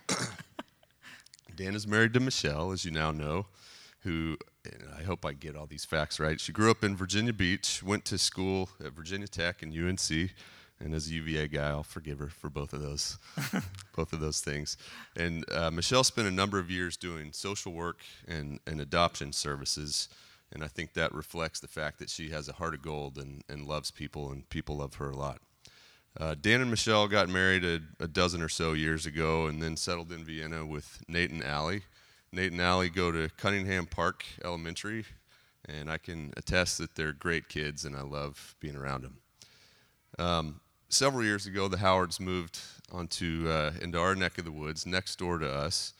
Dan 1.56 1.74
is 1.74 1.86
married 1.86 2.12
to 2.14 2.20
Michelle, 2.20 2.70
as 2.72 2.84
you 2.84 2.90
now 2.90 3.10
know, 3.10 3.46
who 4.00 4.36
and 4.64 4.88
I 4.98 5.02
hope 5.02 5.24
I 5.24 5.32
get 5.32 5.56
all 5.56 5.66
these 5.66 5.84
facts 5.84 6.18
right. 6.20 6.40
She 6.40 6.52
grew 6.52 6.70
up 6.70 6.84
in 6.84 6.96
Virginia 6.96 7.32
Beach, 7.32 7.82
went 7.82 8.04
to 8.06 8.18
school 8.18 8.70
at 8.84 8.92
Virginia 8.92 9.28
Tech 9.28 9.62
and 9.62 9.72
UNC, 9.72 10.30
and 10.78 10.94
as 10.94 11.08
a 11.08 11.14
UVA 11.14 11.48
guy, 11.48 11.68
I'll 11.68 11.82
forgive 11.82 12.18
her 12.18 12.28
for 12.28 12.50
both 12.50 12.72
of 12.72 12.82
those, 12.82 13.18
both 13.96 14.12
of 14.12 14.20
those 14.20 14.40
things. 14.40 14.76
And 15.16 15.50
uh, 15.50 15.70
Michelle 15.70 16.04
spent 16.04 16.28
a 16.28 16.32
number 16.32 16.58
of 16.58 16.70
years 16.70 16.96
doing 16.96 17.32
social 17.32 17.72
work 17.72 18.00
and, 18.28 18.60
and 18.66 18.80
adoption 18.80 19.32
services, 19.32 20.08
and 20.56 20.64
I 20.64 20.68
think 20.68 20.94
that 20.94 21.12
reflects 21.12 21.60
the 21.60 21.68
fact 21.68 21.98
that 21.98 22.08
she 22.08 22.30
has 22.30 22.48
a 22.48 22.54
heart 22.54 22.72
of 22.72 22.80
gold 22.80 23.18
and, 23.18 23.44
and 23.46 23.66
loves 23.66 23.90
people, 23.90 24.32
and 24.32 24.48
people 24.48 24.78
love 24.78 24.94
her 24.94 25.10
a 25.10 25.14
lot. 25.14 25.42
Uh, 26.18 26.34
Dan 26.40 26.62
and 26.62 26.70
Michelle 26.70 27.08
got 27.08 27.28
married 27.28 27.62
a, 27.62 27.80
a 28.00 28.08
dozen 28.08 28.40
or 28.40 28.48
so 28.48 28.72
years 28.72 29.04
ago 29.04 29.48
and 29.48 29.62
then 29.62 29.76
settled 29.76 30.10
in 30.10 30.24
Vienna 30.24 30.64
with 30.64 31.04
Nate 31.08 31.30
and 31.30 31.44
Allie. 31.44 31.82
Nate 32.32 32.52
and 32.52 32.60
Allie 32.62 32.88
go 32.88 33.12
to 33.12 33.28
Cunningham 33.36 33.84
Park 33.84 34.24
Elementary, 34.42 35.04
and 35.66 35.90
I 35.90 35.98
can 35.98 36.32
attest 36.38 36.78
that 36.78 36.94
they're 36.94 37.12
great 37.12 37.50
kids, 37.50 37.84
and 37.84 37.94
I 37.94 38.00
love 38.00 38.54
being 38.58 38.76
around 38.76 39.02
them. 39.02 39.18
Um, 40.18 40.60
several 40.88 41.22
years 41.22 41.44
ago, 41.44 41.68
the 41.68 41.76
Howards 41.76 42.18
moved 42.18 42.60
onto 42.90 43.46
uh, 43.50 43.72
into 43.82 44.00
our 44.00 44.14
neck 44.14 44.38
of 44.38 44.46
the 44.46 44.52
woods, 44.52 44.86
next 44.86 45.18
door 45.18 45.36
to 45.36 45.52
us. 45.52 45.92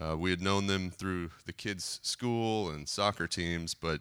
Uh, 0.00 0.16
we 0.16 0.30
had 0.30 0.42
known 0.42 0.66
them 0.66 0.90
through 0.90 1.30
the 1.46 1.52
kids' 1.52 2.00
school 2.02 2.70
and 2.70 2.88
soccer 2.88 3.26
teams, 3.26 3.74
but 3.74 4.00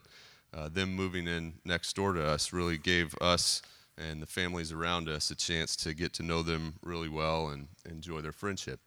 uh, 0.53 0.69
them 0.69 0.93
moving 0.93 1.27
in 1.27 1.53
next 1.63 1.95
door 1.95 2.13
to 2.13 2.25
us 2.25 2.51
really 2.51 2.77
gave 2.77 3.15
us 3.21 3.61
and 3.97 4.21
the 4.21 4.27
families 4.27 4.71
around 4.71 5.07
us 5.07 5.31
a 5.31 5.35
chance 5.35 5.75
to 5.75 5.93
get 5.93 6.13
to 6.13 6.23
know 6.23 6.41
them 6.41 6.75
really 6.83 7.09
well 7.09 7.47
and 7.47 7.67
enjoy 7.89 8.21
their 8.21 8.31
friendship. 8.31 8.79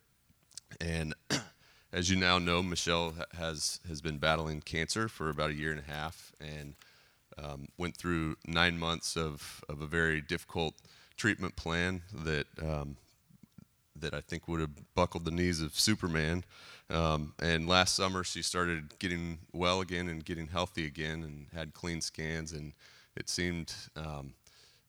And 0.81 1.15
as 1.93 2.11
you 2.11 2.17
now 2.17 2.39
know, 2.39 2.63
Michelle 2.63 3.15
has 3.37 3.81
has 3.89 4.01
been 4.01 4.19
battling 4.19 4.61
cancer 4.61 5.09
for 5.09 5.31
about 5.31 5.51
a 5.51 5.55
year 5.55 5.71
and 5.71 5.81
a 5.81 5.91
half, 5.91 6.33
and 6.41 6.75
um, 7.43 7.69
went 7.79 7.97
through 7.97 8.37
nine 8.47 8.79
months 8.79 9.17
of, 9.17 9.65
of 9.69 9.81
a 9.81 9.87
very 9.87 10.21
difficult 10.21 10.75
treatment 11.17 11.57
plan 11.57 12.03
that 12.13 12.47
um, 12.61 12.97
that 13.97 14.15
I 14.15 14.21
think 14.21 14.47
would 14.47 14.61
have 14.61 14.95
buckled 14.95 15.25
the 15.25 15.31
knees 15.31 15.61
of 15.61 15.79
Superman. 15.79 16.45
Um, 16.91 17.35
and 17.41 17.69
last 17.69 17.95
summer, 17.95 18.25
she 18.25 18.43
started 18.43 18.99
getting 18.99 19.39
well 19.53 19.81
again 19.81 20.09
and 20.09 20.25
getting 20.25 20.47
healthy 20.47 20.87
again, 20.87 21.23
and 21.23 21.47
had 21.55 21.75
clean 21.75 22.01
scans, 22.01 22.53
and 22.53 22.73
it 23.17 23.29
seemed 23.29 23.75
um, 23.97 24.33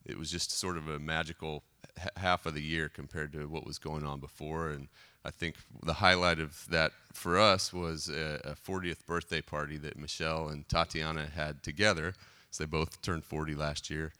it 0.06 0.18
was 0.18 0.32
just 0.32 0.52
sort 0.52 0.78
of 0.78 0.88
a 0.88 1.00
magical 1.00 1.64
h- 2.00 2.08
half 2.18 2.46
of 2.46 2.54
the 2.54 2.62
year 2.62 2.90
compared 2.90 3.34
to 3.34 3.48
what 3.48 3.66
was 3.66 3.78
going 3.78 4.06
on 4.06 4.20
before. 4.20 4.70
And 4.70 4.88
I 5.26 5.32
think 5.32 5.56
the 5.84 5.94
highlight 5.94 6.40
of 6.40 6.66
that 6.70 6.92
for 7.14 7.38
us 7.38 7.74
was 7.74 8.10
a, 8.10 8.40
a 8.46 8.56
40th 8.56 9.06
birthday 9.06 9.42
party 9.42 9.78
that 9.78 9.98
Michelle 9.98 10.48
and 10.48 10.68
Tatiana 10.70 11.28
had 11.28 11.62
together. 11.64 12.14
So 12.52 12.64
they 12.64 12.68
both 12.68 13.02
turned 13.02 13.26
40 13.26 13.56
last 13.56 13.90
year. 13.90 14.14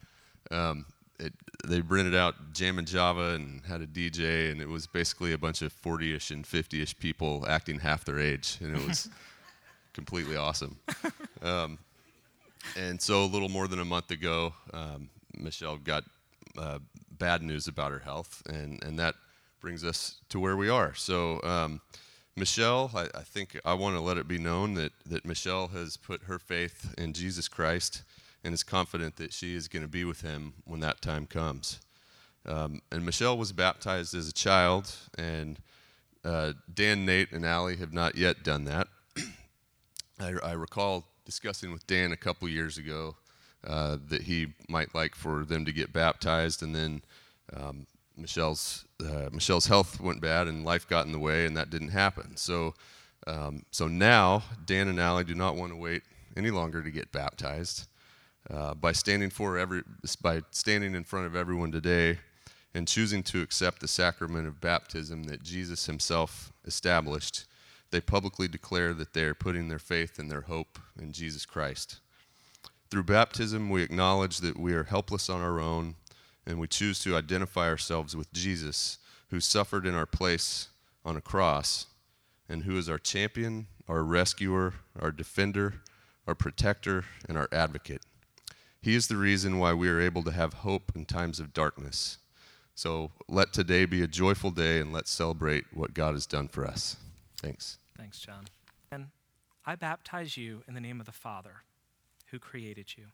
Um, 0.50 0.84
it, 1.20 1.34
they 1.64 1.80
rented 1.80 2.14
out 2.14 2.34
Jammin 2.52 2.86
Java 2.86 3.34
and 3.34 3.64
had 3.66 3.82
a 3.82 3.86
DJ, 3.86 4.50
and 4.50 4.60
it 4.60 4.68
was 4.68 4.86
basically 4.86 5.32
a 5.32 5.38
bunch 5.38 5.62
of 5.62 5.72
40ish 5.82 6.30
and 6.30 6.44
50ish 6.44 6.98
people 6.98 7.44
acting 7.46 7.78
half 7.78 8.04
their 8.04 8.18
age, 8.18 8.58
and 8.60 8.74
it 8.74 8.86
was 8.86 9.08
completely 9.92 10.36
awesome. 10.36 10.78
Um, 11.42 11.78
and 12.76 13.00
so, 13.00 13.24
a 13.24 13.26
little 13.26 13.48
more 13.48 13.68
than 13.68 13.80
a 13.80 13.84
month 13.84 14.10
ago, 14.10 14.54
um, 14.72 15.10
Michelle 15.36 15.76
got 15.76 16.04
uh, 16.58 16.78
bad 17.12 17.42
news 17.42 17.68
about 17.68 17.92
her 17.92 17.98
health, 17.98 18.42
and, 18.48 18.82
and 18.82 18.98
that 18.98 19.14
brings 19.60 19.84
us 19.84 20.16
to 20.30 20.40
where 20.40 20.56
we 20.56 20.68
are. 20.68 20.94
So, 20.94 21.40
um, 21.42 21.80
Michelle, 22.36 22.90
I, 22.94 23.08
I 23.14 23.22
think 23.22 23.60
I 23.64 23.74
want 23.74 23.96
to 23.96 24.00
let 24.00 24.16
it 24.16 24.26
be 24.26 24.38
known 24.38 24.74
that, 24.74 24.92
that 25.06 25.24
Michelle 25.26 25.68
has 25.68 25.96
put 25.96 26.22
her 26.24 26.38
faith 26.38 26.94
in 26.96 27.12
Jesus 27.12 27.48
Christ 27.48 28.02
and 28.44 28.54
is 28.54 28.62
confident 28.62 29.16
that 29.16 29.32
she 29.32 29.54
is 29.54 29.68
going 29.68 29.82
to 29.82 29.88
be 29.88 30.04
with 30.04 30.22
him 30.22 30.54
when 30.64 30.80
that 30.80 31.00
time 31.02 31.26
comes. 31.26 31.80
Um, 32.46 32.80
and 32.90 33.04
Michelle 33.04 33.36
was 33.36 33.52
baptized 33.52 34.14
as 34.14 34.28
a 34.28 34.32
child, 34.32 34.94
and 35.18 35.58
Uh, 36.22 36.52
Dan, 36.72 37.06
Nate, 37.06 37.32
and 37.32 37.46
Allie 37.46 37.76
have 37.76 37.94
not 37.94 38.14
yet 38.14 38.42
done 38.44 38.64
that. 38.66 38.88
I, 40.20 40.34
I 40.42 40.52
recall 40.52 41.06
discussing 41.24 41.72
with 41.72 41.86
Dan 41.86 42.12
a 42.12 42.16
couple 42.16 42.46
years 42.46 42.76
ago 42.76 43.16
uh, 43.66 43.96
that 44.08 44.22
he 44.22 44.48
might 44.68 44.94
like 44.94 45.14
for 45.14 45.46
them 45.46 45.64
to 45.64 45.72
get 45.72 45.92
baptized, 45.94 46.62
and 46.62 46.74
then 46.74 47.02
um, 47.56 47.86
Michelle's 48.18 48.84
uh, 49.00 49.30
Michelle's 49.32 49.66
health 49.66 49.98
went 49.98 50.20
bad, 50.20 50.46
and 50.46 50.62
life 50.62 50.86
got 50.86 51.06
in 51.06 51.12
the 51.12 51.18
way, 51.18 51.46
and 51.46 51.56
that 51.56 51.70
didn't 51.70 51.88
happen. 51.88 52.36
So, 52.36 52.74
um, 53.26 53.64
so 53.70 53.88
now 53.88 54.42
Dan 54.66 54.88
and 54.88 55.00
Allie 55.00 55.24
do 55.24 55.34
not 55.34 55.56
want 55.56 55.72
to 55.72 55.76
wait 55.76 56.02
any 56.36 56.50
longer 56.50 56.82
to 56.82 56.90
get 56.90 57.12
baptized. 57.12 57.86
Uh, 58.48 58.74
by 58.74 58.90
standing 58.90 59.28
for 59.28 59.58
every 59.58 59.82
by 60.22 60.40
standing 60.50 60.94
in 60.94 61.04
front 61.04 61.26
of 61.26 61.36
everyone 61.36 61.70
today 61.70 62.18
and 62.74 62.88
choosing 62.88 63.22
to 63.22 63.42
accept 63.42 63.80
the 63.80 63.88
sacrament 63.88 64.48
of 64.48 64.60
baptism 64.60 65.24
that 65.24 65.42
Jesus 65.42 65.86
himself 65.86 66.52
established, 66.64 67.44
they 67.90 68.00
publicly 68.00 68.48
declare 68.48 68.94
that 68.94 69.12
they 69.12 69.24
are 69.24 69.34
putting 69.34 69.68
their 69.68 69.78
faith 69.78 70.18
and 70.18 70.30
their 70.30 70.42
hope 70.42 70.78
in 70.98 71.12
Jesus 71.12 71.44
Christ. 71.44 72.00
Through 72.90 73.04
baptism, 73.04 73.70
we 73.70 73.82
acknowledge 73.82 74.38
that 74.38 74.58
we 74.58 74.72
are 74.72 74.84
helpless 74.84 75.28
on 75.28 75.40
our 75.40 75.60
own, 75.60 75.96
and 76.46 76.58
we 76.58 76.66
choose 76.66 76.98
to 77.00 77.16
identify 77.16 77.68
ourselves 77.68 78.16
with 78.16 78.32
Jesus, 78.32 78.98
who 79.30 79.40
suffered 79.40 79.86
in 79.86 79.94
our 79.94 80.06
place 80.06 80.68
on 81.04 81.16
a 81.16 81.20
cross, 81.20 81.86
and 82.48 82.64
who 82.64 82.76
is 82.76 82.88
our 82.88 82.98
champion, 82.98 83.66
our 83.88 84.02
rescuer, 84.02 84.74
our 84.98 85.12
defender, 85.12 85.74
our 86.26 86.34
protector, 86.34 87.04
and 87.28 87.36
our 87.36 87.48
advocate. 87.52 88.02
He 88.82 88.94
is 88.94 89.08
the 89.08 89.16
reason 89.16 89.58
why 89.58 89.74
we 89.74 89.88
are 89.88 90.00
able 90.00 90.22
to 90.22 90.30
have 90.30 90.54
hope 90.54 90.92
in 90.94 91.04
times 91.04 91.38
of 91.38 91.52
darkness. 91.52 92.18
So 92.74 93.10
let 93.28 93.52
today 93.52 93.84
be 93.84 94.02
a 94.02 94.06
joyful 94.06 94.50
day 94.50 94.80
and 94.80 94.92
let's 94.92 95.10
celebrate 95.10 95.64
what 95.72 95.92
God 95.92 96.14
has 96.14 96.24
done 96.24 96.48
for 96.48 96.66
us. 96.66 96.96
Thanks. 97.36 97.78
Thanks, 97.98 98.18
John. 98.20 98.46
And 98.90 99.08
I 99.66 99.74
baptize 99.76 100.38
you 100.38 100.62
in 100.66 100.72
the 100.72 100.80
name 100.80 100.98
of 100.98 101.04
the 101.04 101.12
Father 101.12 101.56
who 102.30 102.38
created 102.38 102.94
you, 102.96 103.04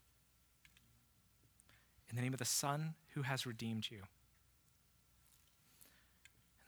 in 2.08 2.14
the 2.14 2.22
name 2.22 2.32
of 2.32 2.38
the 2.38 2.44
Son 2.44 2.94
who 3.14 3.22
has 3.22 3.44
redeemed 3.44 3.88
you, 3.90 4.02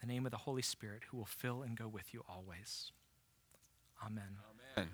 in 0.03 0.09
the 0.09 0.13
name 0.13 0.27
of 0.27 0.33
the 0.33 0.39
Holy 0.39 0.63
Spirit 0.63 1.03
who 1.11 1.17
will 1.17 1.25
fill 1.25 1.63
and 1.63 1.77
go 1.77 1.87
with 1.87 2.13
you 2.13 2.25
always. 2.29 2.91
Amen. 4.05 4.39
Amen. 4.77 4.89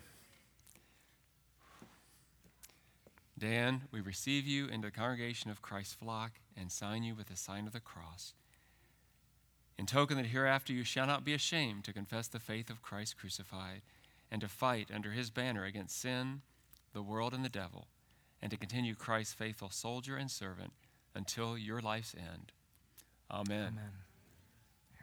Dan, 3.44 3.82
we 3.92 4.00
receive 4.00 4.46
you 4.46 4.68
into 4.68 4.88
the 4.88 4.90
congregation 4.90 5.50
of 5.50 5.60
Christ's 5.60 5.92
flock 5.92 6.40
and 6.56 6.72
sign 6.72 7.02
you 7.02 7.14
with 7.14 7.26
the 7.26 7.36
sign 7.36 7.66
of 7.66 7.74
the 7.74 7.80
cross. 7.80 8.32
In 9.78 9.84
token 9.84 10.16
that 10.16 10.24
hereafter 10.24 10.72
you 10.72 10.82
shall 10.82 11.06
not 11.06 11.26
be 11.26 11.34
ashamed 11.34 11.84
to 11.84 11.92
confess 11.92 12.26
the 12.26 12.38
faith 12.38 12.70
of 12.70 12.80
Christ 12.80 13.18
crucified, 13.18 13.82
and 14.30 14.40
to 14.40 14.48
fight 14.48 14.88
under 14.92 15.10
his 15.10 15.28
banner 15.28 15.66
against 15.66 16.00
sin, 16.00 16.40
the 16.94 17.02
world, 17.02 17.34
and 17.34 17.44
the 17.44 17.50
devil, 17.50 17.88
and 18.40 18.50
to 18.50 18.56
continue 18.56 18.94
Christ's 18.94 19.34
faithful 19.34 19.68
soldier 19.68 20.16
and 20.16 20.30
servant 20.30 20.72
until 21.14 21.58
your 21.58 21.82
life's 21.82 22.14
end. 22.14 22.50
Amen. 23.30 23.78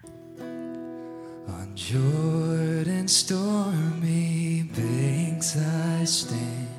Amen. 0.03 1.45
On 1.47 1.75
Jordan's 1.75 3.15
stormy 3.15 4.63
banks 4.63 5.55
I 5.55 6.05
stand 6.05 6.70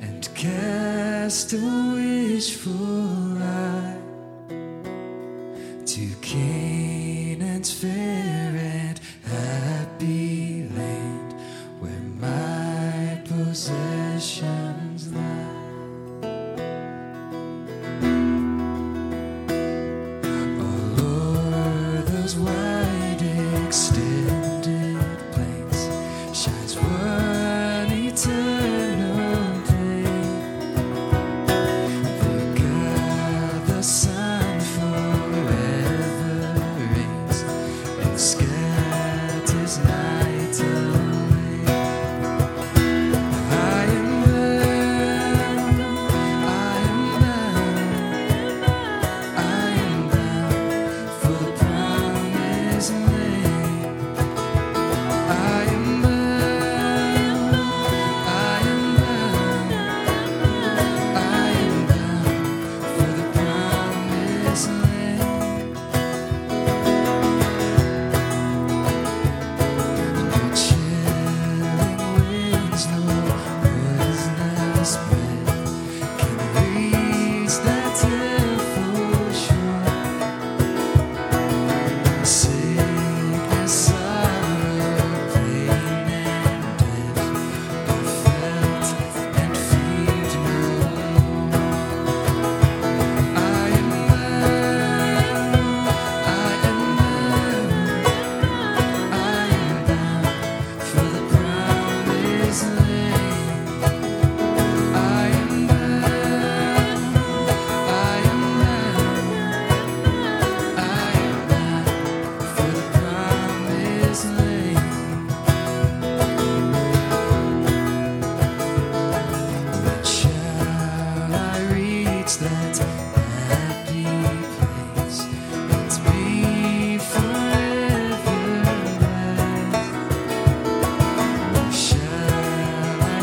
and 0.00 0.28
cast 0.34 1.52
a 1.52 1.56
wishful 1.94 3.42
eye 3.42 3.96
to 5.86 6.14
Canaan's 6.20 6.67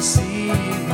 see. 0.06 0.84